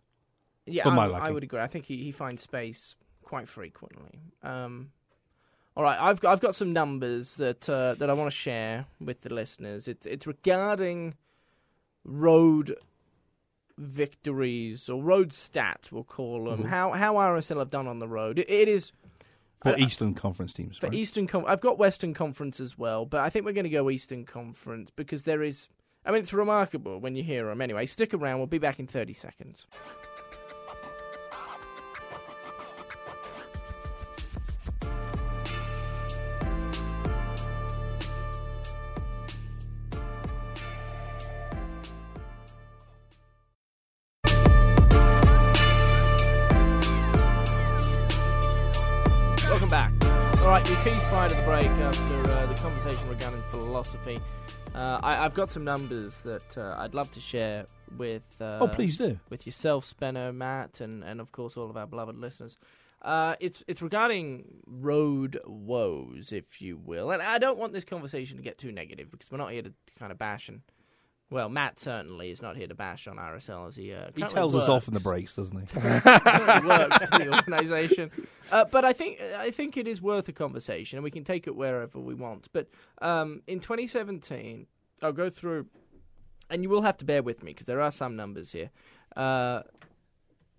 [0.66, 1.60] Yeah, For I, I would agree.
[1.60, 2.96] I think he, he finds space
[3.32, 4.20] quite frequently.
[4.44, 4.92] Um,
[5.78, 8.88] all right, I've got, I've got some numbers that uh, that I want to share
[9.00, 9.88] with the listeners.
[9.88, 11.14] It's it's regarding
[12.04, 12.76] road
[13.78, 16.60] victories or road stats, we'll call them.
[16.60, 16.68] Mm-hmm.
[16.68, 18.38] How how RSL have done on the road.
[18.38, 18.92] It, it is
[19.64, 20.94] For Eastern Conference teams, for right?
[20.94, 21.26] Eastern.
[21.26, 24.26] Con- I've got Western Conference as well, but I think we're going to go Eastern
[24.26, 25.70] Conference because there is.
[26.06, 27.62] I mean, it's remarkable when you hear them.
[27.62, 28.40] Anyway, stick around.
[28.40, 29.68] We'll be back in thirty seconds.
[53.84, 54.20] Philosophy.
[54.76, 57.66] Uh, I, I've got some numbers that uh, I'd love to share
[57.98, 58.26] with.
[58.40, 59.20] Uh, oh, please do.
[59.30, 62.58] With yourself, Spenno, Matt, and, and of course all of our beloved listeners.
[63.02, 68.38] Uh, it's it's regarding road woes, if you will, and I don't want this conversation
[68.38, 70.62] to get too negative because we're not here to kind of bash and
[71.32, 74.54] well, Matt certainly is not here to bash on RSL as he uh, He tells
[74.54, 75.64] us off in the breaks, doesn't he?
[75.80, 78.12] works for the organisation.
[78.52, 81.48] Uh, but I think I think it is worth a conversation, and we can take
[81.48, 82.50] it wherever we want.
[82.52, 82.68] But
[83.02, 84.68] um, in 2017,
[85.02, 85.68] I'll go through,
[86.50, 88.70] and you will have to bear with me because there are some numbers here.
[89.16, 89.62] Uh,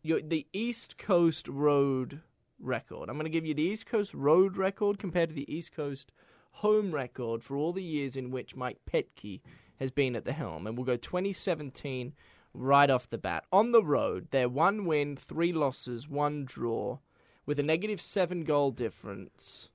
[0.02, 2.22] your, the East Coast Road
[2.58, 3.11] record.
[3.11, 6.12] I'm going to give you the East Coast Road record compared to the East Coast
[6.52, 9.40] home record for all the years in which Mike Petke
[9.83, 12.14] has been at the helm, and we'll go 2017
[12.55, 13.45] right off the bat.
[13.53, 16.99] On the road, they're one win, three losses, one draw,
[17.47, 19.71] with a negative seven goal difference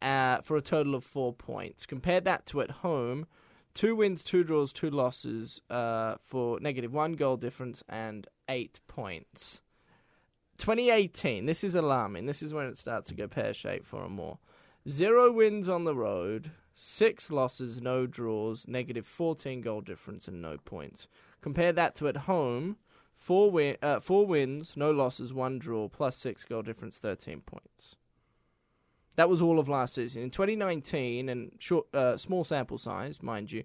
[0.00, 1.86] uh, for a total of four points.
[1.86, 3.26] Compare that to at home,
[3.74, 9.60] two wins, two draws, two losses uh, for negative one goal difference and eight points.
[10.58, 12.26] 2018, this is alarming.
[12.26, 14.38] This is when it starts to go pear shaped for them more.
[14.88, 20.58] Zero wins on the road, six losses, no draws, negative 14 goal difference, and no
[20.58, 21.08] points.
[21.40, 22.76] Compare that to at home,
[23.16, 27.96] four, win- uh, four wins, no losses, one draw, plus six goal difference, 13 points.
[29.16, 30.22] That was all of last season.
[30.22, 33.64] In 2019, and short, uh, small sample size, mind you,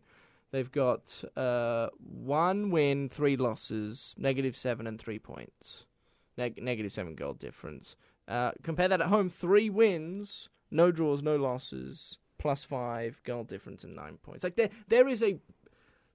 [0.52, 5.86] they've got uh, one win, three losses, negative seven, and three points.
[6.38, 7.98] Neg- negative seven goal difference.
[8.30, 13.84] Uh, compare that at home, three wins, no draws, no losses, plus five goal difference,
[13.84, 14.44] and nine points.
[14.44, 15.38] Like there, there is a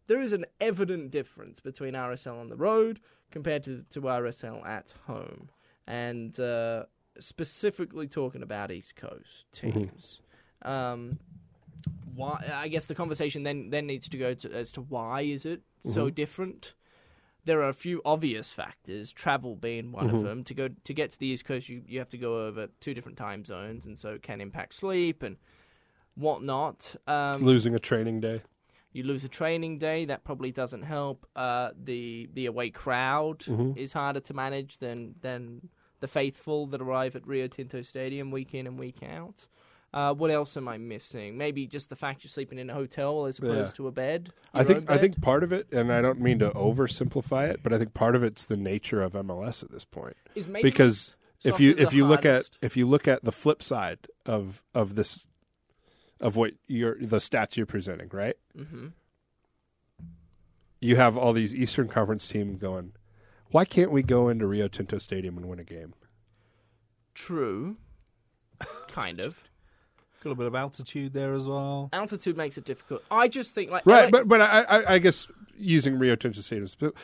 [0.09, 4.93] there is an evident difference between RSL on the road compared to to RSL at
[5.07, 5.49] home,
[5.87, 6.85] and uh,
[7.21, 10.21] specifically talking about East Coast teams.
[10.62, 11.19] Um,
[12.15, 12.45] why?
[12.53, 15.62] I guess the conversation then then needs to go to as to why is it
[15.89, 16.75] so different.
[17.45, 20.43] There are a few obvious factors, travel being one of them.
[20.43, 22.95] To go to get to the East Coast, you, you have to go over two
[22.95, 25.37] different time zones, and so it can impact sleep and
[26.17, 26.95] whatnot.
[27.07, 28.43] Um, Losing a training day.
[28.93, 31.27] you lose a training day, that probably doesn't help.
[31.37, 33.45] Uh, the the away crowd
[33.77, 35.69] is harder to manage than than
[36.01, 39.47] the faithful that arrive at Rio Tinto Stadium week in and week out.
[39.95, 41.39] Uh, what else am I missing?
[41.39, 43.77] Maybe just the fact you're sleeping in a hotel as opposed Yeah.
[43.77, 44.31] to a bed.
[44.53, 47.61] I think own I think part of it, and I don't mean to oversimplify it,
[47.63, 50.17] but I think part of it's the nature of MLS at this point.
[50.35, 54.63] because if you if you look at if you look at the flip side of
[54.75, 55.25] of this
[56.21, 58.37] of what you're the stats you're presenting, right?
[58.57, 58.89] Mm-hmm.
[60.81, 62.93] You have all these Eastern Conference teams going.
[63.51, 65.95] Why can't we go into Rio Tinto Stadium and win a game?
[67.15, 67.77] true,
[68.89, 69.43] kind of.
[70.25, 71.89] A little bit of altitude there as well.
[71.93, 73.03] Altitude makes it difficult.
[73.13, 76.41] I just think like Right, LA but but I, I, I guess using Rio Tinto
[76.41, 76.97] Stadium, sp-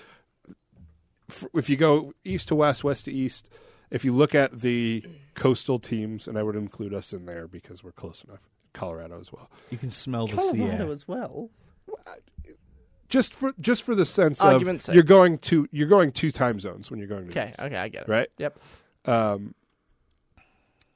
[1.54, 3.48] if you go east to west, west to east,
[3.90, 7.84] if you look at the coastal teams, and I would include us in there because
[7.84, 8.40] we're close enough,
[8.72, 9.50] Colorado as well.
[9.70, 10.90] You can smell the sea air.
[10.90, 11.50] as well.
[13.08, 14.94] Just for just for the sense Argument's of sake.
[14.94, 17.76] you're going to you're going two time zones when you're going to Okay, east, okay,
[17.76, 18.08] I get it.
[18.08, 18.28] right?
[18.38, 18.58] Yep.
[19.04, 19.54] Um,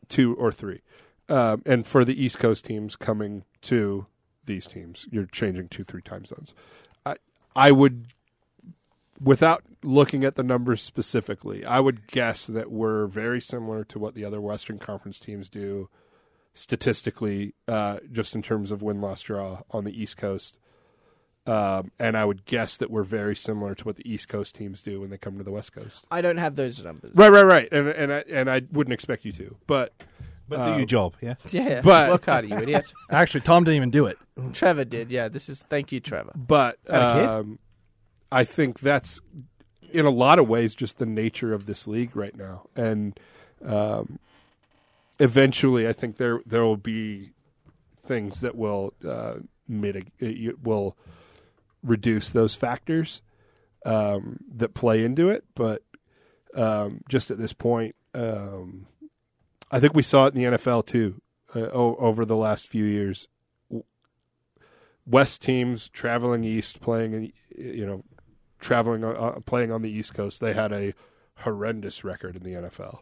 [0.08, 0.80] two or three,
[1.28, 4.06] um, and for the East Coast teams coming to
[4.46, 6.54] these teams, you're changing two three time zones.
[7.04, 7.16] I
[7.54, 8.06] I would,
[9.20, 14.14] without looking at the numbers specifically, I would guess that we're very similar to what
[14.14, 15.90] the other Western Conference teams do
[16.56, 20.58] statistically, uh, just in terms of win loss draw on the East Coast.
[21.46, 24.82] Um, and I would guess that we're very similar to what the East Coast teams
[24.82, 26.04] do when they come to the West Coast.
[26.10, 27.12] I don't have those numbers.
[27.14, 27.68] Right, right, right.
[27.70, 29.92] And and I, and I wouldn't expect you to, but
[30.48, 31.34] But Uh, do your job, yeah.
[31.50, 32.86] Yeah, But- work harder, you idiot.
[33.10, 34.18] Actually, Tom didn't even do it.
[34.54, 35.10] Trevor did.
[35.12, 35.62] Yeah, this is.
[35.62, 36.32] Thank you, Trevor.
[36.34, 37.28] but Had a kid?
[37.28, 37.58] um,
[38.32, 39.20] I think that's
[39.92, 43.18] in a lot of ways just the nature of this league right now, and
[43.64, 44.18] um,
[45.18, 47.32] eventually, I think there there will be
[48.06, 49.34] things that will uh,
[49.68, 50.96] mitigate will
[51.82, 53.22] reduce those factors
[53.84, 55.82] um, that play into it, but
[56.54, 58.86] um, just at this point, um,
[59.70, 61.20] I think we saw it in the NFL too
[61.54, 63.28] uh, o- over the last few years.
[65.06, 68.02] West teams traveling east, playing in, you know,
[68.58, 70.94] traveling uh, playing on the East Coast, they had a
[71.40, 73.00] horrendous record in the NFL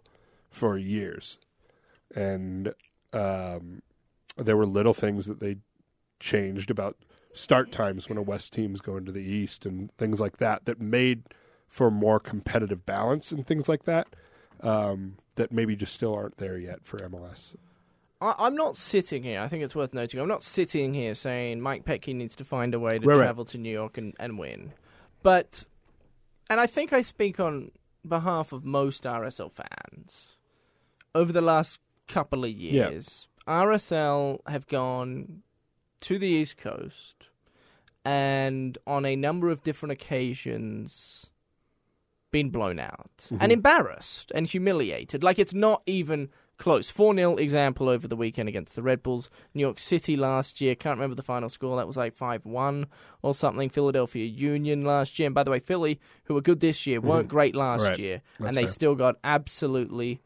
[0.50, 1.38] for years,
[2.14, 2.74] and
[3.12, 3.82] um,
[4.36, 5.56] there were little things that they
[6.20, 6.96] changed about
[7.32, 10.80] start times when a West team's going to the East and things like that that
[10.80, 11.24] made
[11.68, 14.06] for more competitive balance and things like that
[14.60, 17.54] um, that maybe just still aren't there yet for MLS.
[18.20, 19.40] I, I'm not sitting here.
[19.40, 20.20] I think it's worth noting.
[20.20, 23.24] I'm not sitting here saying Mike Petke needs to find a way to Right, right.
[23.24, 24.72] travel to New York and, and win.
[25.22, 25.66] But,
[26.48, 27.72] and I think I speak on
[28.06, 30.32] behalf of most RSL fans.
[31.14, 32.90] Over the last couple of Yeah.
[32.90, 35.42] years, RSL have gone
[36.00, 37.28] to the East Coast
[38.04, 41.30] and on a number of different occasions
[42.30, 43.38] been blown out Mhm.
[43.40, 45.22] and embarrassed and humiliated.
[45.22, 46.90] Like it's not even close.
[46.90, 49.30] 4 0 example over the weekend against the Red Bulls.
[49.54, 52.86] New York City last year, can't remember the final score, that was like 5 1
[53.22, 53.68] or something.
[53.70, 55.26] Philadelphia Union last year.
[55.26, 57.98] And by the way, Philly, who were good this year, weren't great last Right.
[57.98, 58.22] year.
[58.38, 58.72] That's and they fair.
[58.72, 60.20] still got absolutely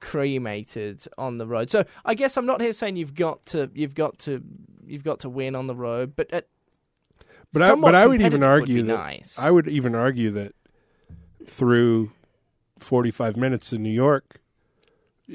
[0.00, 1.70] cremated on the road.
[1.70, 4.42] So I guess I'm not here saying you've got to you've got to
[4.86, 6.46] you've got to win on the road, but at
[7.52, 9.34] But I, but I would even argue would that nice.
[9.38, 10.54] I would even argue that
[11.46, 12.10] through
[12.78, 14.40] 45 minutes in New York,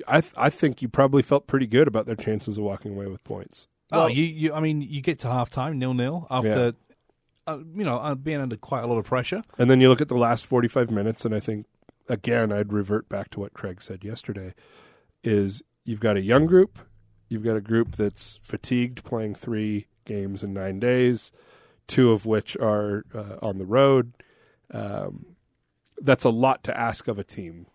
[0.08, 3.08] I th- I think you probably felt pretty good about their chances of walking away
[3.08, 3.68] with points.
[3.94, 6.74] Oh, you, you, I mean, you get to halftime nil nil, after,
[7.46, 9.42] uh, you know, uh, being under quite a lot of pressure.
[9.58, 11.66] And then you look at the last 45 minutes, and I think,
[12.12, 14.54] again, I'd revert back to what Craig said yesterday
[15.24, 16.78] is you've got a young group,
[17.30, 21.32] you've got a group that's fatigued playing three games in nine days,
[21.88, 24.12] two of which are uh, on the road.
[24.72, 25.38] Um,
[26.02, 27.68] that's a lot to ask of a team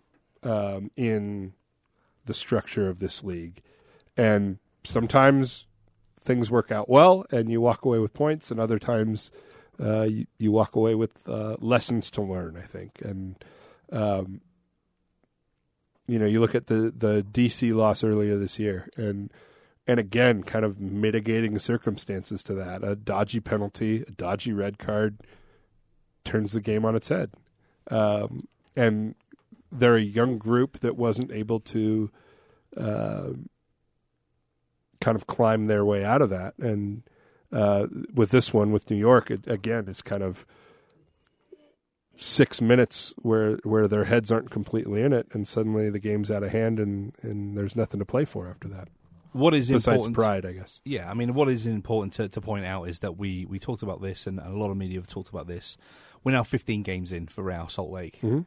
[0.43, 1.55] um, in
[2.27, 3.63] the structure of this league.
[4.19, 5.67] And sometimes
[6.21, 9.31] things work out well and you walk away with points, and other times
[9.81, 13.01] uh, you, you walk away with uh, lessons to learn, I think.
[13.03, 13.37] And,
[13.93, 14.41] um,
[16.07, 19.31] you know, you look at the, the DC loss earlier this year, and
[19.87, 22.83] and again, kind of mitigating circumstances to that.
[22.83, 25.19] A dodgy penalty, a dodgy red card
[26.25, 27.31] turns the game on its head.
[27.89, 29.15] Um, and
[29.71, 32.11] they're a young group that wasn't able to
[32.77, 33.29] uh,
[35.01, 36.55] kind of climb their way out of that.
[36.59, 37.03] And
[37.53, 40.45] uh, with this one, with New York, it, again, it's kind of
[42.17, 46.43] six minutes where where their heads aren't completely in it, and suddenly the game's out
[46.43, 48.89] of hand, and, and there's nothing to play for after that.
[49.33, 50.15] What is Besides important?
[50.15, 50.81] pride, I guess.
[50.85, 53.83] Yeah, I mean, what is important to, to point out is that we, we talked
[53.83, 55.77] about this, and a lot of media have talked about this.
[56.25, 58.19] We're now 15 games in for Real Salt Lake.
[58.23, 58.41] Mm-hmm.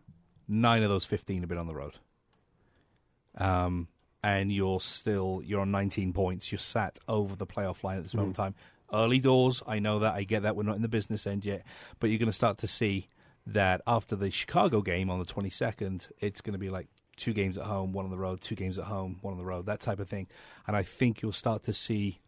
[0.48, 2.00] Nine of those 15 have been on the road.
[3.38, 3.88] Um,
[4.24, 6.52] and you're still you're on 19 points.
[6.52, 8.56] You're sat over the playoff line at this moment in time.
[8.92, 10.16] Early doors, I know that.
[10.16, 10.56] I get that.
[10.56, 11.64] We're not in the business end yet,
[12.00, 13.08] but you're going to start to see
[13.48, 17.58] that after the Chicago game on the 22nd, it's going to be like two games
[17.58, 19.80] at home, one on the road, two games at home, one on the road, that
[19.80, 20.28] type of thing.
[20.68, 22.20] And I think you'll start to see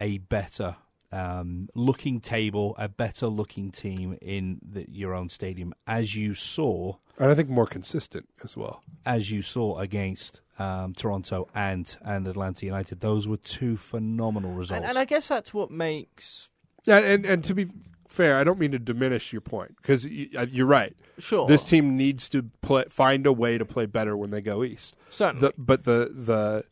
[0.00, 0.76] a better
[1.12, 6.94] um, looking table, a better looking team in the, your own stadium, as you saw
[7.18, 8.82] And I think more consistent as well.
[9.04, 13.00] as you saw against um, Toronto and and Atlanta United.
[13.00, 14.82] Those were two phenomenal results.
[14.82, 16.50] and, and I guess that's what makes
[16.84, 17.68] Yeah, and and to be
[18.10, 20.94] fair, I don't mean to diminish your point because uh, you're right.
[21.18, 24.62] sure This team needs to play, find a way to play better when they go
[24.64, 24.96] east.
[25.10, 26.64] certainly The, but the the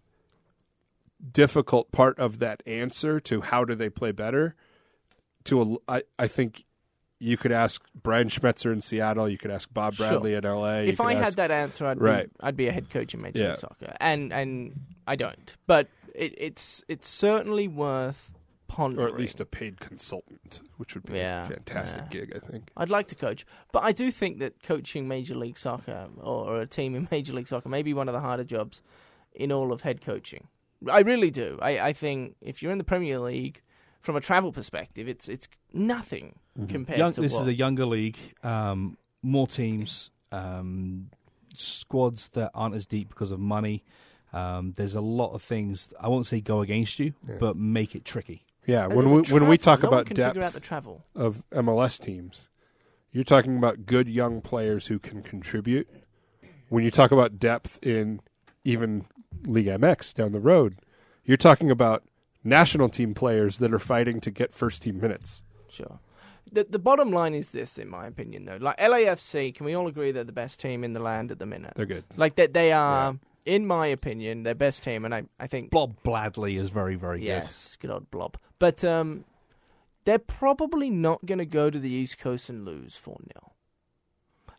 [1.33, 4.55] difficult part of that answer to how do they play better,
[5.45, 6.65] to a, I, I think
[7.19, 10.09] you could ask Brian Schmetzer in Seattle, you could ask Bob Sure.
[10.09, 10.85] Bradley in L.A.
[10.85, 12.27] you if I ask- had that answer, I'd Right.
[12.29, 13.49] be, I'd be a head coach in Major Yeah.
[13.51, 15.57] League Soccer, and and I don't.
[15.67, 18.35] But it, it's it's certainly worth
[18.69, 19.05] pondering.
[19.07, 22.21] or at least a paid consultant, which would be Yeah, a fantastic yeah.
[22.21, 22.71] gig, I think.
[22.77, 26.61] I'd like to coach, but I do think that coaching Major League Soccer or, or
[26.61, 28.81] a team in Major League Soccer may be one of the harder jobs
[29.35, 30.47] in all of head coaching.
[30.89, 31.59] I really do.
[31.61, 33.63] I, I think if you're in the Premier League,
[34.01, 37.41] from a travel perspective, it's it's nothing compared Young, to this what.
[37.43, 41.11] is a younger league, um, more teams, um,
[41.57, 43.83] squads that aren't as deep because of money.
[44.33, 45.89] Um, there's a lot of things.
[46.01, 47.37] I won't say go against you, Yeah.
[47.41, 48.45] but make it tricky.
[48.69, 51.03] Yeah, And when we when we talk no about depth figure out the travel.
[51.15, 52.51] of MLS teams,
[53.11, 55.89] you're talking about good young players who can contribute.
[56.69, 58.21] When you talk about depth in
[58.65, 59.07] even
[59.47, 60.77] League MX down the road,
[61.25, 62.05] you're talking about
[62.45, 65.43] national team players that are fighting to get first team minutes.
[65.71, 65.99] Sure.
[66.53, 68.59] The the bottom line is this, in my opinion, though.
[68.61, 71.47] Like LAFC, can we all agree they're the best team in the land at the
[71.47, 71.73] minute?
[71.75, 72.05] They're good.
[72.17, 73.19] Like that, they are,
[73.49, 77.21] in my opinion, their best team, and I I think Bob Bradley is very, very
[77.21, 77.27] good.
[77.27, 77.91] yes, good.
[77.91, 78.37] old Blob.
[78.59, 79.25] But um,
[80.05, 83.53] they're probably not going to go to the East Coast and lose four 0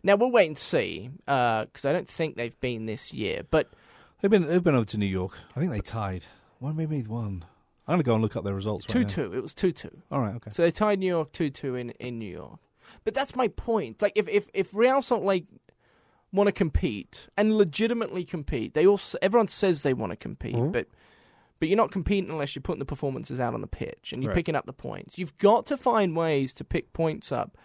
[0.03, 3.43] Now we'll wait and see because I don't think they've been this year.
[3.49, 3.69] But.
[4.21, 5.37] They've been they've been over to New York.
[5.55, 6.25] I think they tied.
[6.59, 7.45] One maybe one.
[7.87, 8.85] I'm gonna go and look up their results.
[8.85, 9.13] two right now.
[9.13, 10.01] two, it was two two.
[10.11, 10.35] All right.
[10.35, 10.51] Okay.
[10.51, 12.59] So they tied New York two two in, in New York.
[13.05, 14.01] But that's my point.
[14.01, 15.45] Like if if if Real Salt Lake
[16.31, 20.71] want to compete and legitimately compete, they all everyone says they want to compete, Mhm.
[20.71, 20.87] but
[21.59, 24.29] but you're not competing unless you're putting the performances out on the pitch and you're
[24.29, 24.35] Right.
[24.37, 25.17] picking up the points.
[25.17, 27.57] You've got to find ways to pick points up.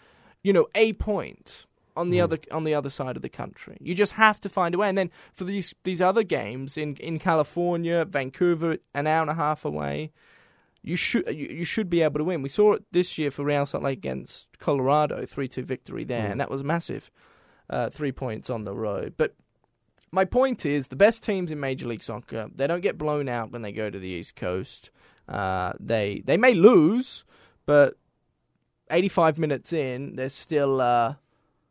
[0.43, 2.25] You know, a point on the Mm.
[2.25, 3.77] other on the other side of the country.
[3.81, 4.89] You just have to find a way.
[4.89, 9.35] And then for these these other games in in California, Vancouver, an hour and a
[9.35, 10.11] half away,
[10.83, 12.43] you should you, you should be able to win.
[12.43, 16.27] We saw it this year for Real Salt Lake against Colorado, three two victory there,
[16.29, 16.31] Mm.
[16.33, 17.11] and that was massive.
[17.71, 19.35] Uh, three points on the road, but.
[20.13, 23.51] My point is, the best teams in Major League Soccer, they don't get blown out
[23.51, 24.91] when they go to the East Coast.
[25.29, 27.25] Uh, they they may lose,
[27.67, 27.95] but
[28.91, 31.15] 85 minutes in, they're still uh,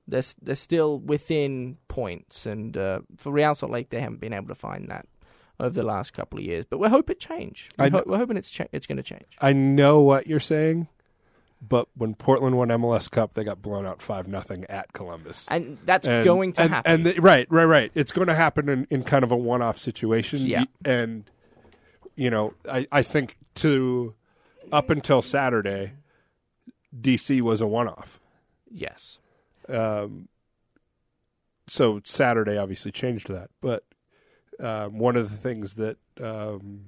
[0.10, 2.46] they're they're still within points.
[2.46, 5.08] And uh, for Real Salt Lake, they haven't been able to find that
[5.58, 6.66] over the last couple of years.
[6.70, 7.70] But we hope it change.
[7.80, 9.38] We I ho- kn- we're hoping it's cha- it's going to change.
[9.39, 10.89] I know what you're saying,
[11.68, 15.47] but when Portland won MLS Cup, they got blown out five nothing at Columbus.
[15.49, 16.91] And that's And- going to and, happen.
[16.91, 17.91] And the, right, right, right.
[17.95, 20.39] It's going to happen in, in kind of a one-off situation.
[20.39, 20.66] Yeah.
[20.84, 21.24] And
[22.16, 24.14] you know, I, I think to
[24.72, 25.93] up until Saturday,
[26.99, 28.20] DC was a one-off.
[28.70, 29.20] yes.
[29.70, 30.28] Um,
[31.68, 33.84] so Saturday obviously changed that, but
[34.59, 36.82] um, one of the things that um,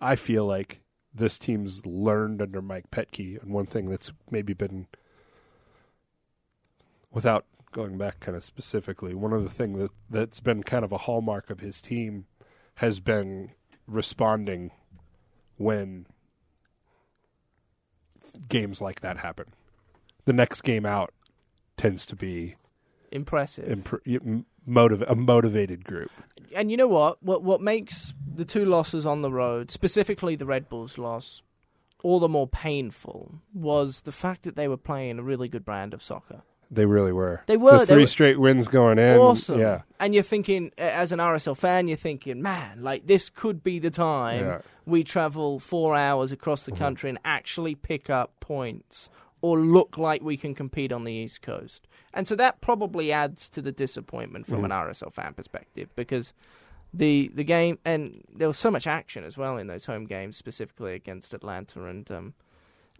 [0.00, 0.80] I feel like
[1.16, 4.86] this team's learned under Mike Petke, and one thing that's maybe been,
[7.10, 10.92] without going back kind of specifically, one of the things that that's been kind of
[10.92, 12.26] a hallmark of his team
[12.76, 13.50] has been
[13.86, 14.70] responding
[15.56, 16.06] when
[18.48, 19.46] games like that happen.
[20.24, 21.12] The next game out
[21.76, 22.54] tends to be
[23.12, 23.66] Impressive.
[23.66, 26.10] impr- motiv- a motivated group.
[26.54, 27.22] and you know what?
[27.22, 31.42] What what makes the two losses on the road, specifically the Red Bulls loss,
[32.02, 35.94] all the more painful was the fact that they were playing a really good brand
[35.94, 36.42] of soccer.
[36.70, 37.42] They really were.
[37.46, 37.78] They were.
[37.78, 39.16] The three were straight wins going in.
[39.18, 39.60] awesome.
[39.60, 39.82] Yeah.
[40.00, 43.90] And you're thinking, as an RSL fan, you're thinking, man, like this could be the
[43.90, 44.58] time Yeah.
[44.84, 46.78] we travel four hours across the Mhm.
[46.78, 49.08] country and actually pick up points
[49.42, 51.86] or look like we can compete on the East Coast.
[52.14, 54.66] And so that probably adds to the disappointment from Mhm.
[54.66, 56.32] an RSL fan perspective because
[56.94, 60.36] the the game and there was so much action as well in those home games,
[60.36, 62.34] specifically against Atlanta and um,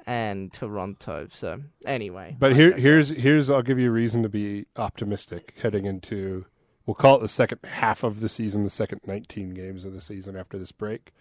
[0.07, 1.29] and Toronto.
[1.31, 5.55] So anyway, But I here, here's here's I'll give you a reason to be optimistic
[5.63, 6.45] heading into
[6.85, 10.01] we'll call it the second half of the season, the second 19 games of the
[10.01, 11.13] season after this break.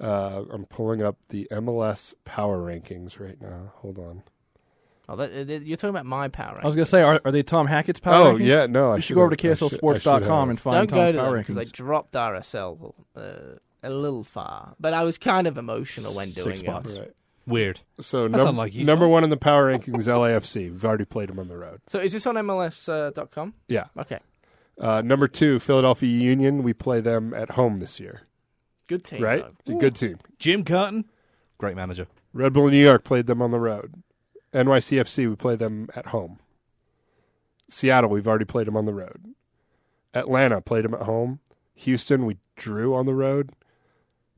[0.00, 3.72] Uh, I'm pulling up the MLS power rankings right now.
[3.76, 4.22] Hold on.
[5.08, 6.56] Oh, that, uh, you're talking about my power.
[6.56, 6.62] Rankings.
[6.64, 8.46] I was going to say, are, are they Tom Hackett's power oh rankings?
[8.46, 8.92] yeah, no.
[8.92, 10.86] I You should go over to should've- I should- I should KSLSports.com and find Don't
[10.88, 11.72] Tom's go to power them because they rankings.
[11.72, 13.20] dropped RSL uh,
[13.82, 14.74] a little far.
[14.80, 16.64] But I was kind of emotional when doing Six it.
[16.64, 16.98] spots.
[16.98, 17.12] Right.
[17.46, 17.80] Weird.
[18.00, 19.10] So That's num- unlike you, number Tom.
[19.12, 20.70] one in the power rankings, LAFC.
[20.70, 21.82] We've already played them on the road.
[21.88, 23.52] So is this on MLS.com?
[23.68, 23.84] Yeah.
[23.98, 24.20] Okay.
[24.80, 26.62] Uh, number two, Philadelphia Union.
[26.62, 28.22] We play them at home this year.
[28.86, 29.22] Good team.
[29.22, 29.44] right?
[29.66, 30.18] A good team.
[30.38, 31.04] Jim Curtin,
[31.58, 32.06] great manager.
[32.32, 34.02] Red Bull New York played them on the road.
[34.54, 36.38] NYCFC, we play them at home.
[37.68, 39.34] Seattle, we've already played them on the road.
[40.14, 41.40] Atlanta played them at home.
[41.74, 43.50] Houston, we drew on the road.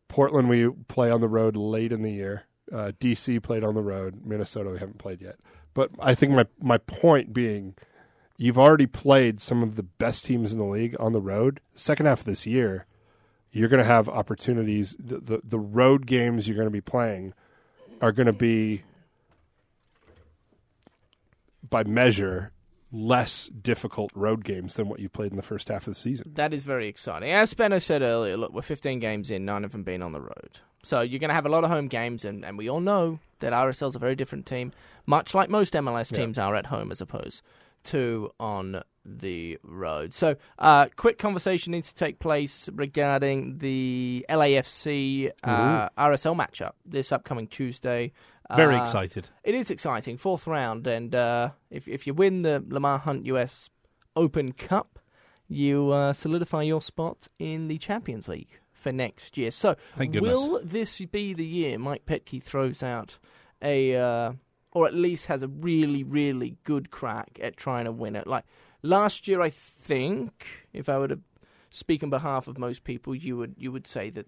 [0.08, 2.44] Portland, we play on the road late in the year.
[2.72, 4.24] Uh, DC played on the road.
[4.24, 5.36] Minnesota, we haven't played yet.
[5.74, 7.74] But I think my my point being,
[8.38, 11.60] you've already played some of the best teams in the league on the road.
[11.74, 12.86] Second half of this year,
[13.52, 14.96] you're going to have opportunities.
[14.98, 17.34] The, the the road games you're going to be playing
[18.00, 18.84] are going to be,
[21.70, 22.50] by measure,
[22.92, 26.32] less difficult road games than what you played in the first half of the season.
[26.34, 27.30] That is very exciting.
[27.32, 30.20] As Spenno said earlier, look, we're 15 games in, none of them been on the
[30.20, 30.60] road.
[30.82, 33.18] So you're going to have a lot of home games, and, and we all know
[33.40, 34.72] that RSL's a very different team,
[35.04, 36.18] much like most MLS Yeah.
[36.18, 37.42] teams are at home as opposed
[37.84, 40.12] to on the road.
[40.12, 47.12] So, uh, quick conversation needs to take place regarding the LAFC uh, RSL matchup this
[47.12, 48.12] upcoming Tuesday.
[48.54, 49.28] Very Uh, excited.
[49.44, 53.70] It is exciting, fourth round, and uh, if if you win the Lamar Hunt US
[54.14, 54.98] Open Cup,
[55.48, 59.50] you uh, solidify your spot in the Champions League for next year.
[59.50, 59.74] So,
[60.22, 63.18] will this be the year Mike Petke throws out
[63.60, 64.32] a, uh,
[64.72, 68.28] or at least has a really really good crack at trying to win it?
[68.28, 68.44] Like
[68.86, 71.20] last year, I think, if I were to
[71.70, 74.26] speak on behalf of most people, you would you would say that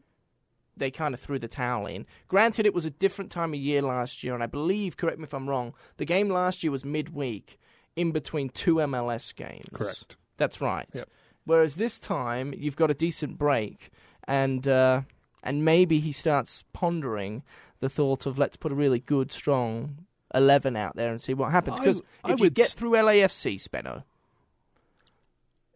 [0.77, 2.07] they kind of threw the towel in.
[2.29, 5.25] Granted, it was a different time of year last year, and I believe, correct me
[5.25, 7.59] if I'm wrong, the game last year was midweek
[7.97, 9.67] in between two MLS games.
[9.73, 10.17] Correct.
[10.37, 10.89] That's right.
[10.93, 11.09] Yep.
[11.45, 13.91] Whereas this time, you've got a decent break,
[14.27, 15.03] and uh,
[15.43, 17.43] and maybe he starts pondering
[17.81, 21.51] the thought of let's put a really good, strong eleven out there and see what
[21.51, 21.79] happens.
[21.79, 24.05] Because if you get through LAFC, Spenno.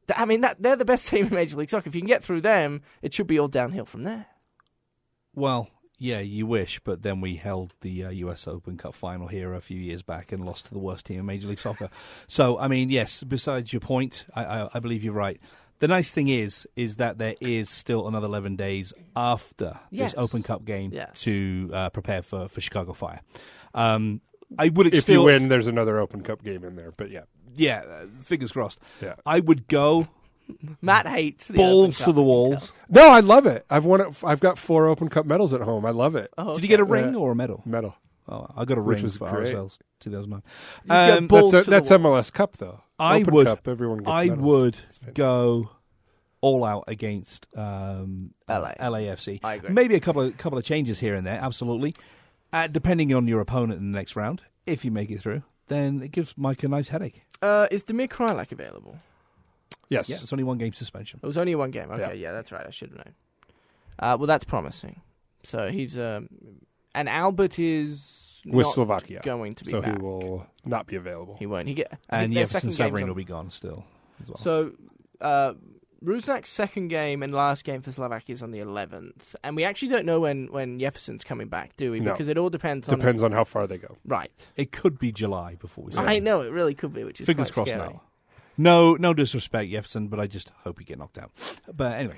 [0.09, 1.89] Th- I mean, that they're the best team in Major League Soccer.
[1.89, 4.27] If you can get through them, it should be all downhill from there.
[5.35, 8.47] Well, yeah, you wish, but then we held the uh, U.S.
[8.49, 11.27] Open Cup final here a few years back and lost to the worst team in
[11.27, 11.89] Major League Soccer.
[12.29, 13.23] so, I mean, yes.
[13.23, 15.41] Besides your point, I, I, I believe you're right.
[15.79, 20.13] The nice thing is, is that there is still another 11 days after Yes.
[20.13, 21.21] this Open Cup game Yes.
[21.23, 23.21] to uh, prepare for, for Chicago Fire.
[23.75, 24.21] Um,
[24.59, 26.93] I would ex- If still, you win, there's another Open Cup game in there.
[26.97, 27.23] But yeah,
[27.57, 28.81] yeah, uh, fingers crossed.
[29.01, 29.15] yeah.
[29.27, 30.09] I would go
[30.83, 32.27] Matt hates the balls Open to the Cup.
[32.27, 32.73] walls.
[32.89, 33.65] No, I love it.
[33.71, 34.09] I've won it.
[34.25, 35.87] I've got four Open Cup medals at home.
[35.87, 36.31] I love it.
[36.37, 37.63] Oh, Did you get a ring Uh, or a medal?
[37.65, 37.95] Medal.
[38.29, 39.55] Oh, I got a Which ring was for great.
[39.55, 40.43] RSL's 2009.
[41.19, 41.99] Um, balls that's a, that's the.
[41.99, 42.81] MLS Cup though.
[42.99, 44.43] I Open would- Cup, everyone gets I medals.
[44.45, 44.77] would
[45.15, 45.71] go
[46.41, 48.73] all out against um, LA.
[48.81, 49.41] LAFC.
[49.45, 49.71] I agree.
[49.71, 51.95] Maybe a couple of couple of changes here and there, absolutely.
[52.53, 56.03] Uh, depending on your opponent in the next round, if you make it through, then
[56.03, 57.23] it gives Mike a nice headache.
[57.41, 58.97] Uh, is Damir Kreilach available?
[59.89, 60.09] Yes.
[60.09, 61.21] Yeah, it's only one game suspension.
[61.23, 61.91] It was only one game.
[61.91, 62.67] Okay, yeah, that's right.
[62.67, 63.15] I should have known.
[63.99, 65.01] Uh, well, that's promising.
[65.43, 66.29] So he's um,
[66.95, 69.21] and Albert is With not Slovakia.
[69.23, 69.97] going to be so back.
[69.97, 71.37] he will not be available.
[71.39, 71.69] He won't.
[71.69, 73.85] He get I And think their Jefferson second game's Savarino on- will be gone still.
[74.23, 74.37] As well.
[74.39, 74.73] So,
[75.21, 75.55] uh,
[76.05, 79.89] Rusnak's second game and last game for Slovakia is on the 11th, and we actually
[79.89, 82.01] don't know when when Jefferson's coming back, do we?
[82.01, 82.13] No.
[82.13, 83.97] Because it all depends on Depends on how far they go.
[84.07, 84.31] right.
[84.57, 85.99] it could be July before we see.
[85.99, 87.89] I know it really could be, which is Fingers quite crossed scary.
[87.93, 88.03] now.
[88.59, 91.31] No, no disrespect, Jefferson, but I just hope you get knocked out.
[91.73, 92.17] But anyway.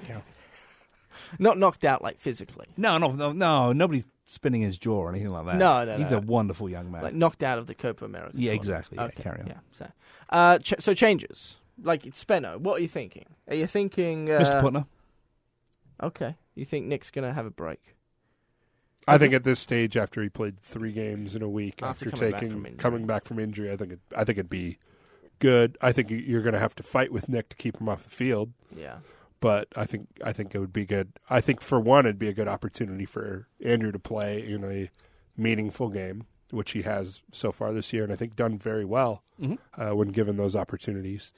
[1.39, 5.30] Not knocked out like physically, no, no, no, no, nobody's spinning his jaw or anything
[5.30, 5.57] like that.
[5.57, 6.18] No, no, he's no.
[6.18, 7.03] a wonderful young man.
[7.03, 8.32] like knocked out of the Copa America.
[8.35, 8.61] Yeah, tournament.
[8.62, 8.99] exactly.
[8.99, 9.47] Yeah, okay, carry on.
[9.47, 9.59] Yeah.
[9.72, 9.89] So,
[10.30, 12.59] uh, ch- so changes like it's Spenno.
[12.59, 13.27] What are you thinking?
[13.49, 14.61] Are you thinking, uh, Mr.
[14.62, 14.87] Putna,
[16.03, 17.95] Okay, you think Nick's gonna have a break?
[19.07, 22.11] I think at this stage, after he played three games in a week, After after,
[22.16, 22.79] coming back taking from injury.
[22.79, 24.79] coming back from injury, I think it, I think it'd be
[25.41, 25.77] good.
[25.83, 28.09] I think you're going to have to fight with Nick to keep him off the
[28.11, 28.99] field, Yeah.
[29.41, 31.12] but I think I think it would be good.
[31.29, 34.91] I think for one, it'd be a good opportunity for Andrew to play in a
[35.37, 39.22] meaningful game, which he has so far this year, and I think done very well
[39.41, 39.59] Mhm.
[39.77, 41.33] uh, when given those opportunities.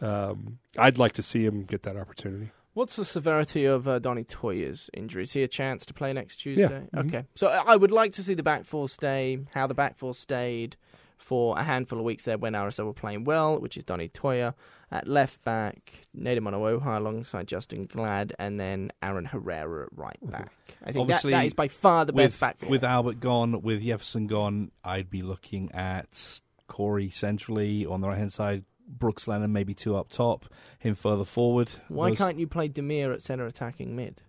[0.00, 2.50] Um, I'd like to see him get that opportunity.
[2.72, 5.24] What's the severity of uh, Donny Toia's injury?
[5.24, 6.86] Is he a chance to play next Tuesday?
[6.94, 7.06] Mhm.
[7.08, 7.24] Okay.
[7.34, 10.14] So I I would like to see the back four stay, how the back four
[10.14, 10.76] stayed
[11.18, 14.54] for a handful of weeks there when RSL were playing well, which is Donny Toia.
[14.92, 20.50] At left back, Nedum Onuoha alongside Justen Glad, and then Aaron Herrera at right back.
[20.82, 22.70] I think that, Obviously, that is by far the best back four.
[22.70, 28.18] with Albert gone, with Jefferson gone, I'd be looking at Corey centrally on the right
[28.18, 28.64] hand side,
[28.98, 30.46] Brooks Lennon maybe two up top,
[30.78, 31.70] him further forward.
[31.88, 34.22] Why Those- can't you play Damir at centre attacking mid?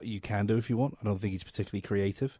[0.00, 0.96] you can do if you want?
[1.00, 2.38] I don't think he's particularly creative.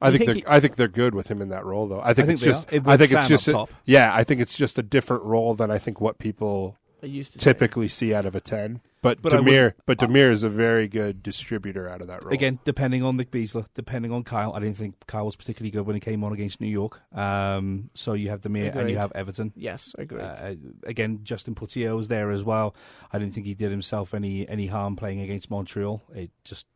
[0.00, 2.00] I You think, think they're, I think they're good with him in that role, though.
[2.00, 2.74] I think, I it's think they just are.
[2.76, 3.70] It I would think it's Sam just up a, top.
[3.86, 4.14] yeah.
[4.14, 7.38] I think it's just a different role than I think what people I used to
[7.40, 7.42] say.
[7.52, 8.82] typically see out of a ten.
[9.02, 12.22] But, But I Damir, but I- Damir is a very good distributor out of that
[12.22, 12.34] role.
[12.34, 14.52] Again, depending on Nick Besler, depending on Kyle.
[14.52, 17.00] I didn't think Kyle was particularly good when he came on against New York.
[17.16, 19.52] Um, so you have Damir and you have Everton.
[19.56, 20.20] Yes, agreed.
[20.20, 22.74] Uh, again, Justin Portillo was there as well.
[23.10, 26.02] I didn't think he did himself any any harm playing against Montreal.
[26.14, 26.66] It just,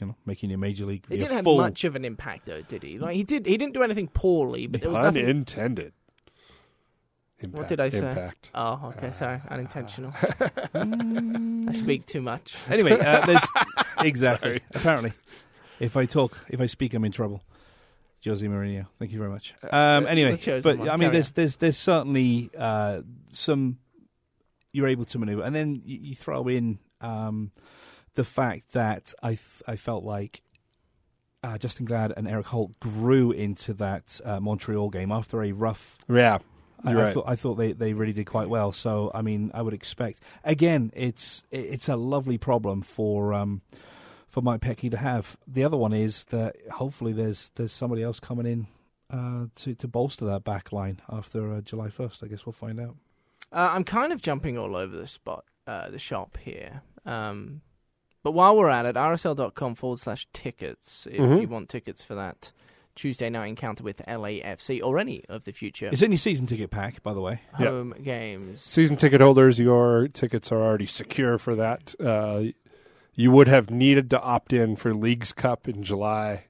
[0.00, 1.06] you know, making a major league.
[1.08, 2.98] He didn't have full, much of an impact, though, did he?
[2.98, 3.46] Like he did.
[3.46, 5.24] He didn't do anything poorly, but there was nothing.
[5.24, 5.94] unintended.
[7.44, 7.98] Impact, What did I say?
[7.98, 8.50] Impact.
[8.54, 10.12] Oh, okay, sorry, Uh, unintentional.
[10.74, 12.56] I speak too much.
[12.70, 13.46] Anyway, uh, there's
[14.00, 14.60] exactly.
[14.74, 15.12] Apparently,
[15.80, 17.42] if I talk, if I speak, I'm in trouble.
[18.24, 19.54] Jose Mourinho, thank you very much.
[19.70, 20.88] Um, Uh, anyway, but one.
[20.88, 23.78] I mean, Carry there's there's there's certainly uh, some
[24.72, 27.52] you're able to maneuver, and then you, you throw in um,
[28.14, 30.40] the fact that I th- I felt like
[31.42, 35.98] uh, Justen Glad and Erik Holt grew into that uh, Montreal game after a rough
[36.08, 36.38] Yeah,
[36.84, 38.72] I, You're I thought I thought they, they really did quite well.
[38.72, 40.90] So I mean, I would expect again.
[40.94, 43.62] It's it's a lovely problem for um,
[44.28, 45.36] for Mike Petke to have.
[45.46, 48.66] The other one is that hopefully there's there's somebody else coming in
[49.10, 52.22] uh, to to bolster that back line after uh, July first.
[52.22, 52.96] I guess we'll find out.
[53.52, 56.82] Uh, I'm kind of jumping all over the spot, uh, the shop here.
[57.06, 57.60] Um,
[58.24, 61.40] but while we're at it, rsl.com forward slash tickets if Mhm.
[61.42, 62.50] you want tickets for that
[62.94, 66.70] Tuesday night encounter with LAFC or any of the future It's in your season ticket
[66.70, 67.40] pack, by the way.
[67.58, 67.66] Yeah.
[67.66, 68.60] home games.
[68.60, 71.94] season ticket holders, your tickets are already secure for that.
[71.98, 72.44] Uh,
[73.14, 76.46] you would have needed to opt in for Leagues Cup in July.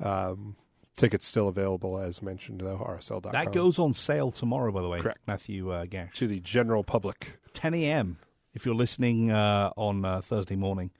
[0.00, 0.56] Um,
[0.96, 2.78] tickets still available, as mentioned, though.
[2.78, 3.32] RSL.com.
[3.32, 5.00] That goes on sale tomorrow, by the way.
[5.00, 5.18] Correct.
[5.26, 6.14] Matthew uh, Gash.
[6.16, 7.38] to the general public.
[7.54, 8.18] 10 a.m.
[8.54, 10.90] If you're listening uh, on uh, Thursday morning,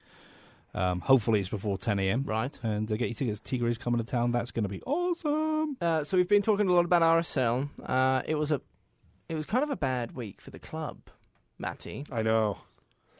[0.73, 2.23] um, hopefully it's before 10 a.m.
[2.25, 2.57] Right.
[2.63, 3.39] and uh, get your tickets.
[3.39, 4.31] Tigre is coming to town.
[4.31, 5.77] That's going to be awesome.
[5.81, 7.69] Uh, so we've been talking a lot about RSL.
[7.85, 8.61] Uh, it was a,
[9.29, 10.97] it was kind of a bad week for the club,
[11.57, 12.05] Matty.
[12.11, 12.57] I know.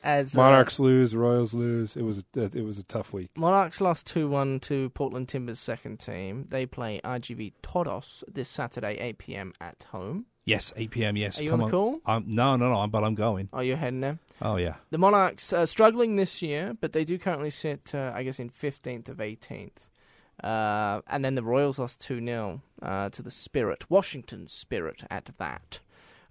[0.03, 1.95] as uh, Monarchs lose, Royals lose.
[1.95, 3.29] It was a, it was a tough week.
[3.37, 6.47] Monarchs lost 2 1 to Portland Timbers' second team.
[6.49, 10.25] They play RGV Toros this Saturday, 8 pm at home.
[10.45, 11.15] Yes, 8 p.m.
[11.17, 11.99] Yes, Are you come on the call?
[12.05, 12.85] Um, no, no, no.
[12.87, 13.47] But I'm going.
[13.53, 14.19] Are you heading there?
[14.41, 14.75] Oh yeah.
[14.89, 18.49] The Monarchs are struggling this year, but they do currently sit, uh, I guess, in
[18.49, 19.71] 15th of 18th.
[20.43, 25.29] Uh, and then the Royals lost 2 0 uh, to the Spirit, Washington Spirit, at
[25.37, 25.79] that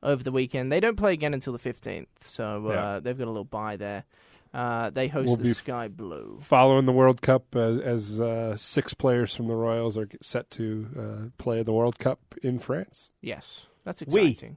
[0.02, 0.70] over the weekend.
[0.72, 3.00] They don't play again until the 15th, so uh, Yeah.
[3.00, 4.04] they've got a little bye there.
[4.52, 6.38] Uh, they host Will the be f- Sky Blue.
[6.42, 10.88] Following the World Cup, as, as uh, six players from the Royals are set to
[10.98, 13.12] uh, play the World Cup in France.
[13.22, 14.30] Yes, that's We.
[14.30, 14.56] exciting.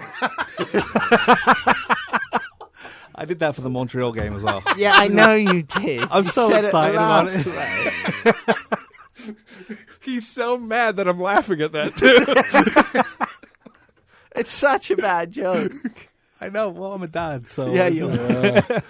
[3.17, 4.61] I did that for the Montreal game as well.
[4.75, 6.07] Yeah, I know you did.
[6.11, 8.55] I'm You so said excited about it.
[10.01, 13.01] He's so mad that I'm laughing at that too.
[14.35, 15.71] It's such a bad joke.
[16.41, 16.67] I know.
[16.67, 18.81] Well, I'm a dad, so Yeah, you Uh,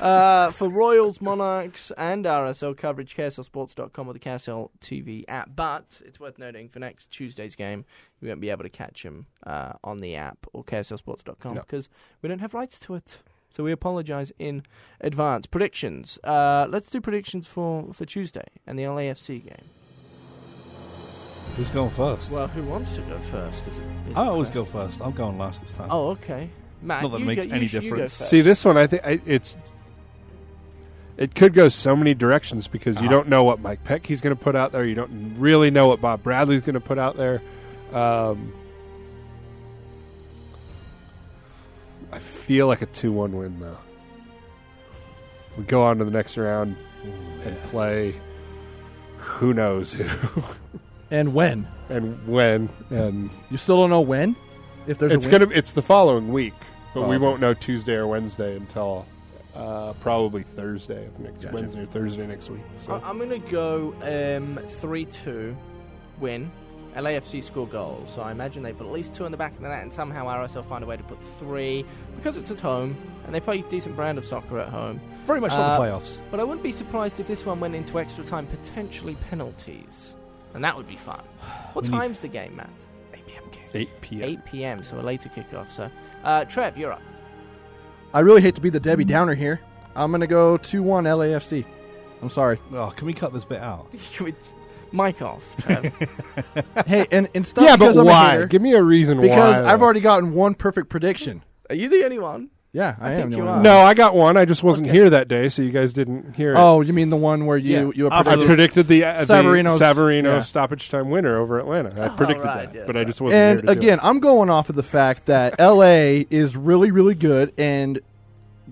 [0.00, 5.50] Uh, for Royals, Monarchs, and RSL coverage, KSLSports.com or the KSL TV app.
[5.54, 7.84] But it's worth noting for next Tuesday's game,
[8.20, 11.60] you won't be able to catch them uh, on the app or KSLSports.com No.
[11.60, 11.88] because
[12.22, 13.18] we don't have rights to it.
[13.50, 14.62] So we apologise in
[15.00, 15.46] advance.
[15.46, 16.18] Predictions.
[16.24, 19.64] Uh, let's do predictions for, for Tuesday and the LAFC game.
[21.56, 22.30] Who's going first?
[22.30, 23.66] Well, who wants to go first?
[23.66, 25.00] Is it, is I the always go first.
[25.02, 25.88] I'm going last this time.
[25.90, 26.48] Oh, okay.
[26.80, 28.12] Matt, Not that it makes go, any you, sh- you difference.
[28.14, 29.56] See this one, I think I, it's
[31.16, 33.16] it could go so many directions because you Uh-huh.
[33.16, 34.84] don't know what Mike Petke's going to put out there.
[34.84, 37.42] You don't really know what Bob Bradley's going to put out there.
[37.92, 38.52] Um,
[42.12, 43.78] I feel like a two-one win though.
[45.56, 46.76] We go on to the next round
[47.44, 48.14] and play.
[49.18, 50.42] Who knows who
[51.10, 51.66] And when?
[51.88, 54.36] and when and You still don't know when?
[54.86, 56.54] If there's it's gonna it's the following week,
[56.94, 59.06] but Oh, we won't know Tuesday or Wednesday until
[59.54, 61.54] uh, probably Thursday of next Gotcha.
[61.54, 62.62] Wednesday or Thursday next week.
[62.80, 65.56] So I- I'm going to go um, 3 2
[66.20, 66.50] win.
[66.96, 69.60] LAFC score goals, so I imagine they put at least two in the back of
[69.60, 71.84] the net, and somehow RSL find a way to put three
[72.16, 75.00] because it's at home and they play a decent brand of soccer at home.
[75.24, 76.18] Very much like Uh, the playoffs.
[76.32, 80.16] But I wouldn't be surprised if this one went into extra time, potentially penalties,
[80.52, 81.22] and that would be fun.
[81.74, 82.68] What We need- time's the game, Matt?
[83.14, 83.44] 8 p.m.
[83.72, 84.22] 8 p.m.
[84.30, 85.70] 8 p.m., so a later kickoff.
[85.70, 85.88] So,
[86.24, 87.02] uh, Trev, you're up.
[88.12, 89.60] I really hate to be the Debbie Downer here.
[89.94, 91.64] I'm going to go 2 1 LAFC.
[92.22, 92.58] I'm sorry.
[92.72, 93.92] Oh, can we cut this bit out?
[94.92, 95.94] Mic off, Trev.
[96.86, 98.30] hey, and, and stop Yeah, but I'm a why?
[98.32, 99.72] hater, Give me a reason because why.
[99.72, 101.44] I've already gotten one perfect prediction.
[101.68, 102.50] Are you the only one?
[102.72, 103.20] Yeah, I, I am.
[103.22, 103.60] think the you are.
[103.62, 104.36] No, I got one.
[104.36, 104.96] I just wasn't Okay.
[104.96, 106.56] here that day, so you guys didn't hear it.
[106.56, 107.90] Oh, you mean the one where you Yeah.
[107.94, 110.40] you After I predicted predicted the, uh, the Savarino's- Savarino yeah.
[110.40, 111.90] stoppage time winner over Atlanta.
[112.00, 113.06] I Oh, predicted right, that, yes, but I right.
[113.08, 114.04] just wasn't here And to do again, it.
[114.04, 117.98] I'm going off of the fact that LA is really, really good, and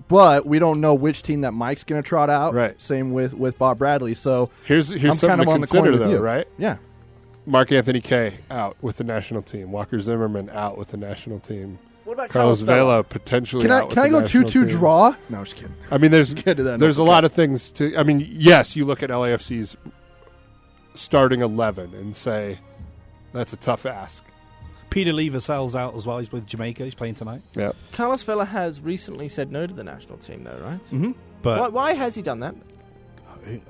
[0.07, 2.55] but we don't know which team that Mike's going to trot out.
[2.55, 2.81] Right.
[2.81, 4.15] Same with with Bob Bradley.
[4.15, 6.21] So Here's here's I'm something kind of to on the consider, coin with though, you.
[6.21, 6.47] right?
[6.57, 6.77] yeah,
[7.47, 9.73] Mark-Anthony Kaye out with the national team.
[9.73, 11.81] Walker Zimmerman out with the national team.
[12.09, 12.77] What about Carlos Vela?
[12.79, 13.61] Vela potentially.
[13.63, 14.79] can I out with can I the go national two two team.
[14.79, 15.15] draw?
[15.29, 15.75] No, just kidding.
[15.91, 16.79] I mean, there's Can't do that.
[16.81, 17.95] there's a lot of things to.
[17.99, 19.77] I mean, yes, you look at LAFC's
[20.95, 22.59] starting eleven and say
[23.33, 24.25] that's a tough ask.
[24.91, 26.19] Peter Lever sells out as well.
[26.19, 26.83] He's with Jamaica.
[26.85, 27.43] He's playing tonight.
[27.55, 30.83] Yeah, Carlos Vela has recently said no to the national team, though, right?
[30.87, 31.13] Mm-hmm.
[31.43, 32.55] But why, why has he done that?
[33.45, 33.61] I,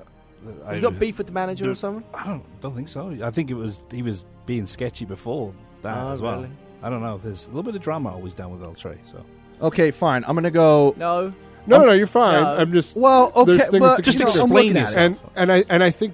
[0.65, 2.03] Has he got beef with the manager do- or something?
[2.13, 3.17] I don't don't think so.
[3.21, 6.37] I think it was he was being sketchy before that Oh, as well.
[6.37, 6.51] really?
[6.81, 7.17] I don't know.
[7.17, 8.97] There's a little bit of drama always down with El Tri.
[9.05, 9.23] So
[9.61, 10.23] Okay, fine.
[10.25, 10.93] I'm going to go.
[10.97, 11.33] No.
[11.67, 12.41] no, no, you're fine.
[12.41, 12.55] No.
[12.57, 14.81] I'm just Well, okay, There's things but to Just you know, I'm explain looking at
[14.89, 14.95] yourself.
[14.95, 16.13] and and I and I think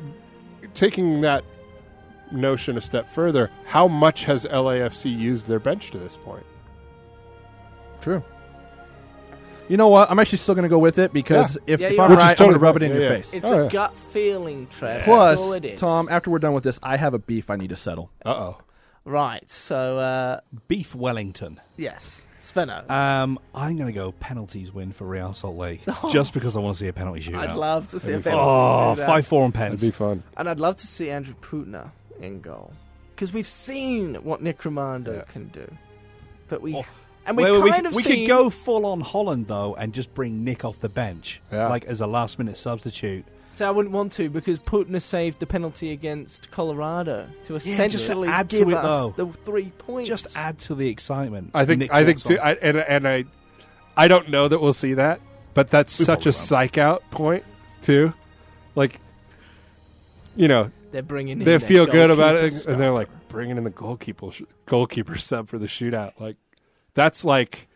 [0.74, 1.44] taking that
[2.32, 6.46] notion a step further, how much has LAFC used their bench to this point?
[8.02, 8.24] True.
[9.68, 10.12] You know what?
[10.12, 12.18] I'm actually still going to go with it because if, Yeah, if you're I'm right.
[12.18, 13.18] Which is right, I'm going totally to rub it in Yeah, your yeah.
[13.18, 13.34] face.
[13.34, 13.70] It's Oh, a yeah.
[13.70, 15.04] gut feeling, Trev.
[15.04, 15.80] Plus, That's all it is.
[15.80, 18.12] Tom, after we're done with this, I have a beef I need to settle.
[18.26, 18.58] Uh oh.
[19.06, 19.50] Right.
[19.50, 21.62] So, uh, beef Wellington.
[21.78, 22.24] yes.
[22.44, 22.88] Spenno.
[22.92, 25.82] Um, I'm going to go penalties win for Real Salt Lake
[26.12, 27.38] just because I want to see a penalty shootout.
[27.50, 29.06] I'd love to see a That'd be penalty Oh, shootout.
[29.08, 29.82] five four on That'd pens.
[29.82, 30.22] be fun.
[30.38, 31.90] And I'd love to see Andrew Putna
[32.22, 32.72] in goal.
[33.16, 35.24] Because we've seen what Nick Rimando Yeah.
[35.24, 35.68] can do.
[36.48, 36.76] But we...
[36.76, 36.86] Oh.
[37.26, 38.28] And we've Wait, wait, we, kind could- of we seen...
[38.28, 41.68] could go full on Holland though, and just bring Nick off the bench, Yeah.
[41.70, 43.26] like as a last minute substitute.
[43.56, 48.06] So I wouldn't want to because Putna saved the penalty against Colorado to Yeah, just
[48.08, 49.26] to essentially add to give it, us though.
[49.26, 50.10] the three points.
[50.10, 51.52] Just add to the excitement.
[51.54, 52.38] I think Nick I think too.
[52.38, 53.24] I, and and I
[53.96, 55.22] I don't know that we'll see that,
[55.54, 57.44] but that's We such probably a psych out point
[57.82, 58.14] too.
[58.76, 59.00] Like,
[60.36, 62.74] you know, They're bringing in they feel good about it, stuff.
[62.74, 64.32] and they're like bringing in the goalkeeper
[64.66, 66.20] goalkeeper sub for the shootout.
[66.20, 66.36] Like,
[66.94, 67.68] that's like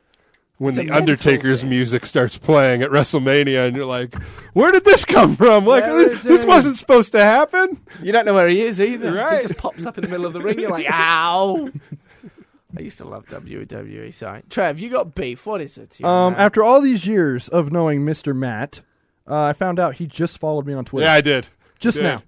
[0.59, 1.69] when It's the Undertaker's thing.
[1.71, 4.15] music starts playing at WrestleMania, and you're like,
[4.53, 5.65] "Where did this come from?
[5.65, 9.13] Like, Where is this wasn't supposed to happen." You don't know where he is either.
[9.13, 9.41] Right.
[9.41, 10.59] He just pops up in the middle of the ring.
[10.59, 11.69] You're like, ow.
[12.77, 14.13] I used to love WWE.
[14.13, 15.45] Sorry, Trev, you got beef.
[15.47, 15.99] What is it?
[15.99, 16.41] young Um, man?
[16.41, 18.35] after all these years of knowing Mr.
[18.35, 18.81] Matt,
[19.27, 21.07] uh, I found out he just followed me on Twitter.
[21.07, 21.47] Yeah, I did.
[21.79, 22.03] just did.
[22.03, 22.21] now.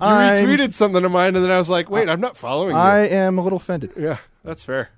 [0.00, 2.74] You I'm- retweeted something of mine, and then I was like, "Wait, I'm not following
[2.74, 3.90] I am a little offended.
[3.98, 4.88] Yeah, that's fair.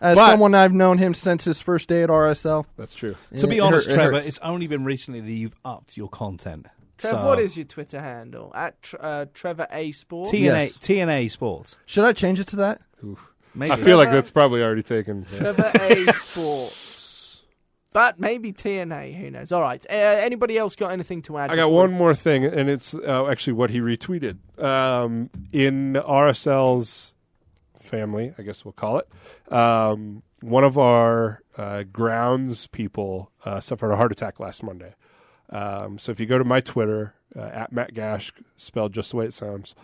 [0.00, 2.66] As But- someone I've known him since his first day at RSL.
[2.76, 3.16] That's true.
[3.38, 4.26] To be honest, it Trevor, hurts.
[4.26, 6.66] it's only been recently that you've upped your content.
[6.98, 8.52] Trev, So- what is your Twitter handle?
[8.54, 10.30] At uh, Trevor A Sports?
[10.32, 10.76] TNA Yes.
[10.78, 11.76] TNA Sports?
[11.86, 12.80] Should I change it to that?
[13.54, 13.72] Maybe.
[13.72, 15.26] I feel like that's probably already taken.
[15.32, 15.38] Yeah.
[15.38, 17.42] Trevor A Sports.
[17.92, 19.18] But maybe TNA.
[19.18, 19.50] Who knows?
[19.50, 19.84] All right.
[19.88, 21.50] Uh, anybody else got anything to add?
[21.50, 24.36] I got before one more thing, and it's uh, actually what he retweeted.
[24.62, 27.14] Um, in RSL's
[27.88, 33.90] family, I guess we'll call it, um, one of our uh, grounds people uh, suffered
[33.90, 34.94] a heart attack last Monday.
[35.50, 39.16] Um, so if you go to my Twitter, uh, at Matt Gash, spelled just the
[39.16, 39.74] way it sounds,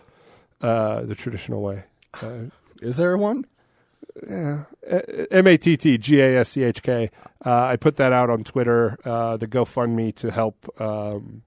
[0.61, 1.83] uh, the traditional way.
[2.21, 2.49] Uh,
[2.81, 3.45] Is there one?
[4.27, 4.63] yeah,
[5.31, 7.11] M A T T G A S C H K.
[7.43, 8.97] Uh, put that out on Twitter.
[9.03, 11.43] Uh, the GoFundMe to help um,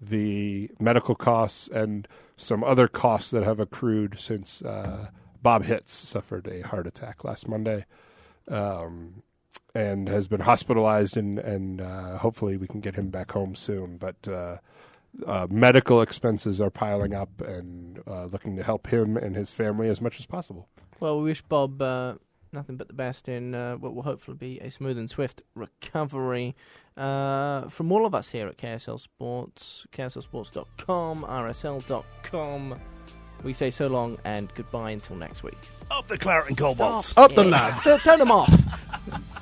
[0.00, 5.08] the medical costs and some other costs that have accrued since uh,
[5.42, 7.86] Bob Hitz suffered a heart attack last Monday,
[8.48, 9.22] um,
[9.74, 11.16] and has been hospitalized.
[11.16, 13.96] and And uh, hopefully we can get him back home soon.
[13.96, 14.58] But uh,
[15.26, 19.88] uh, medical expenses are piling up, and uh, looking to help him and his family
[19.88, 20.68] as much as possible.
[20.98, 22.14] Well, we wish Bob uh,
[22.52, 26.54] nothing but the best in uh, what will hopefully be a smooth and swift recovery.
[26.96, 32.78] From all of us here at KSL Sports, KSLSports.com, RSL.com,
[33.42, 35.58] we say so long and goodbye until next week.
[35.90, 37.12] Up the claret and cobalt.
[37.16, 37.36] Up yeah.
[37.36, 38.02] the lads.
[38.04, 38.52] Turn them off.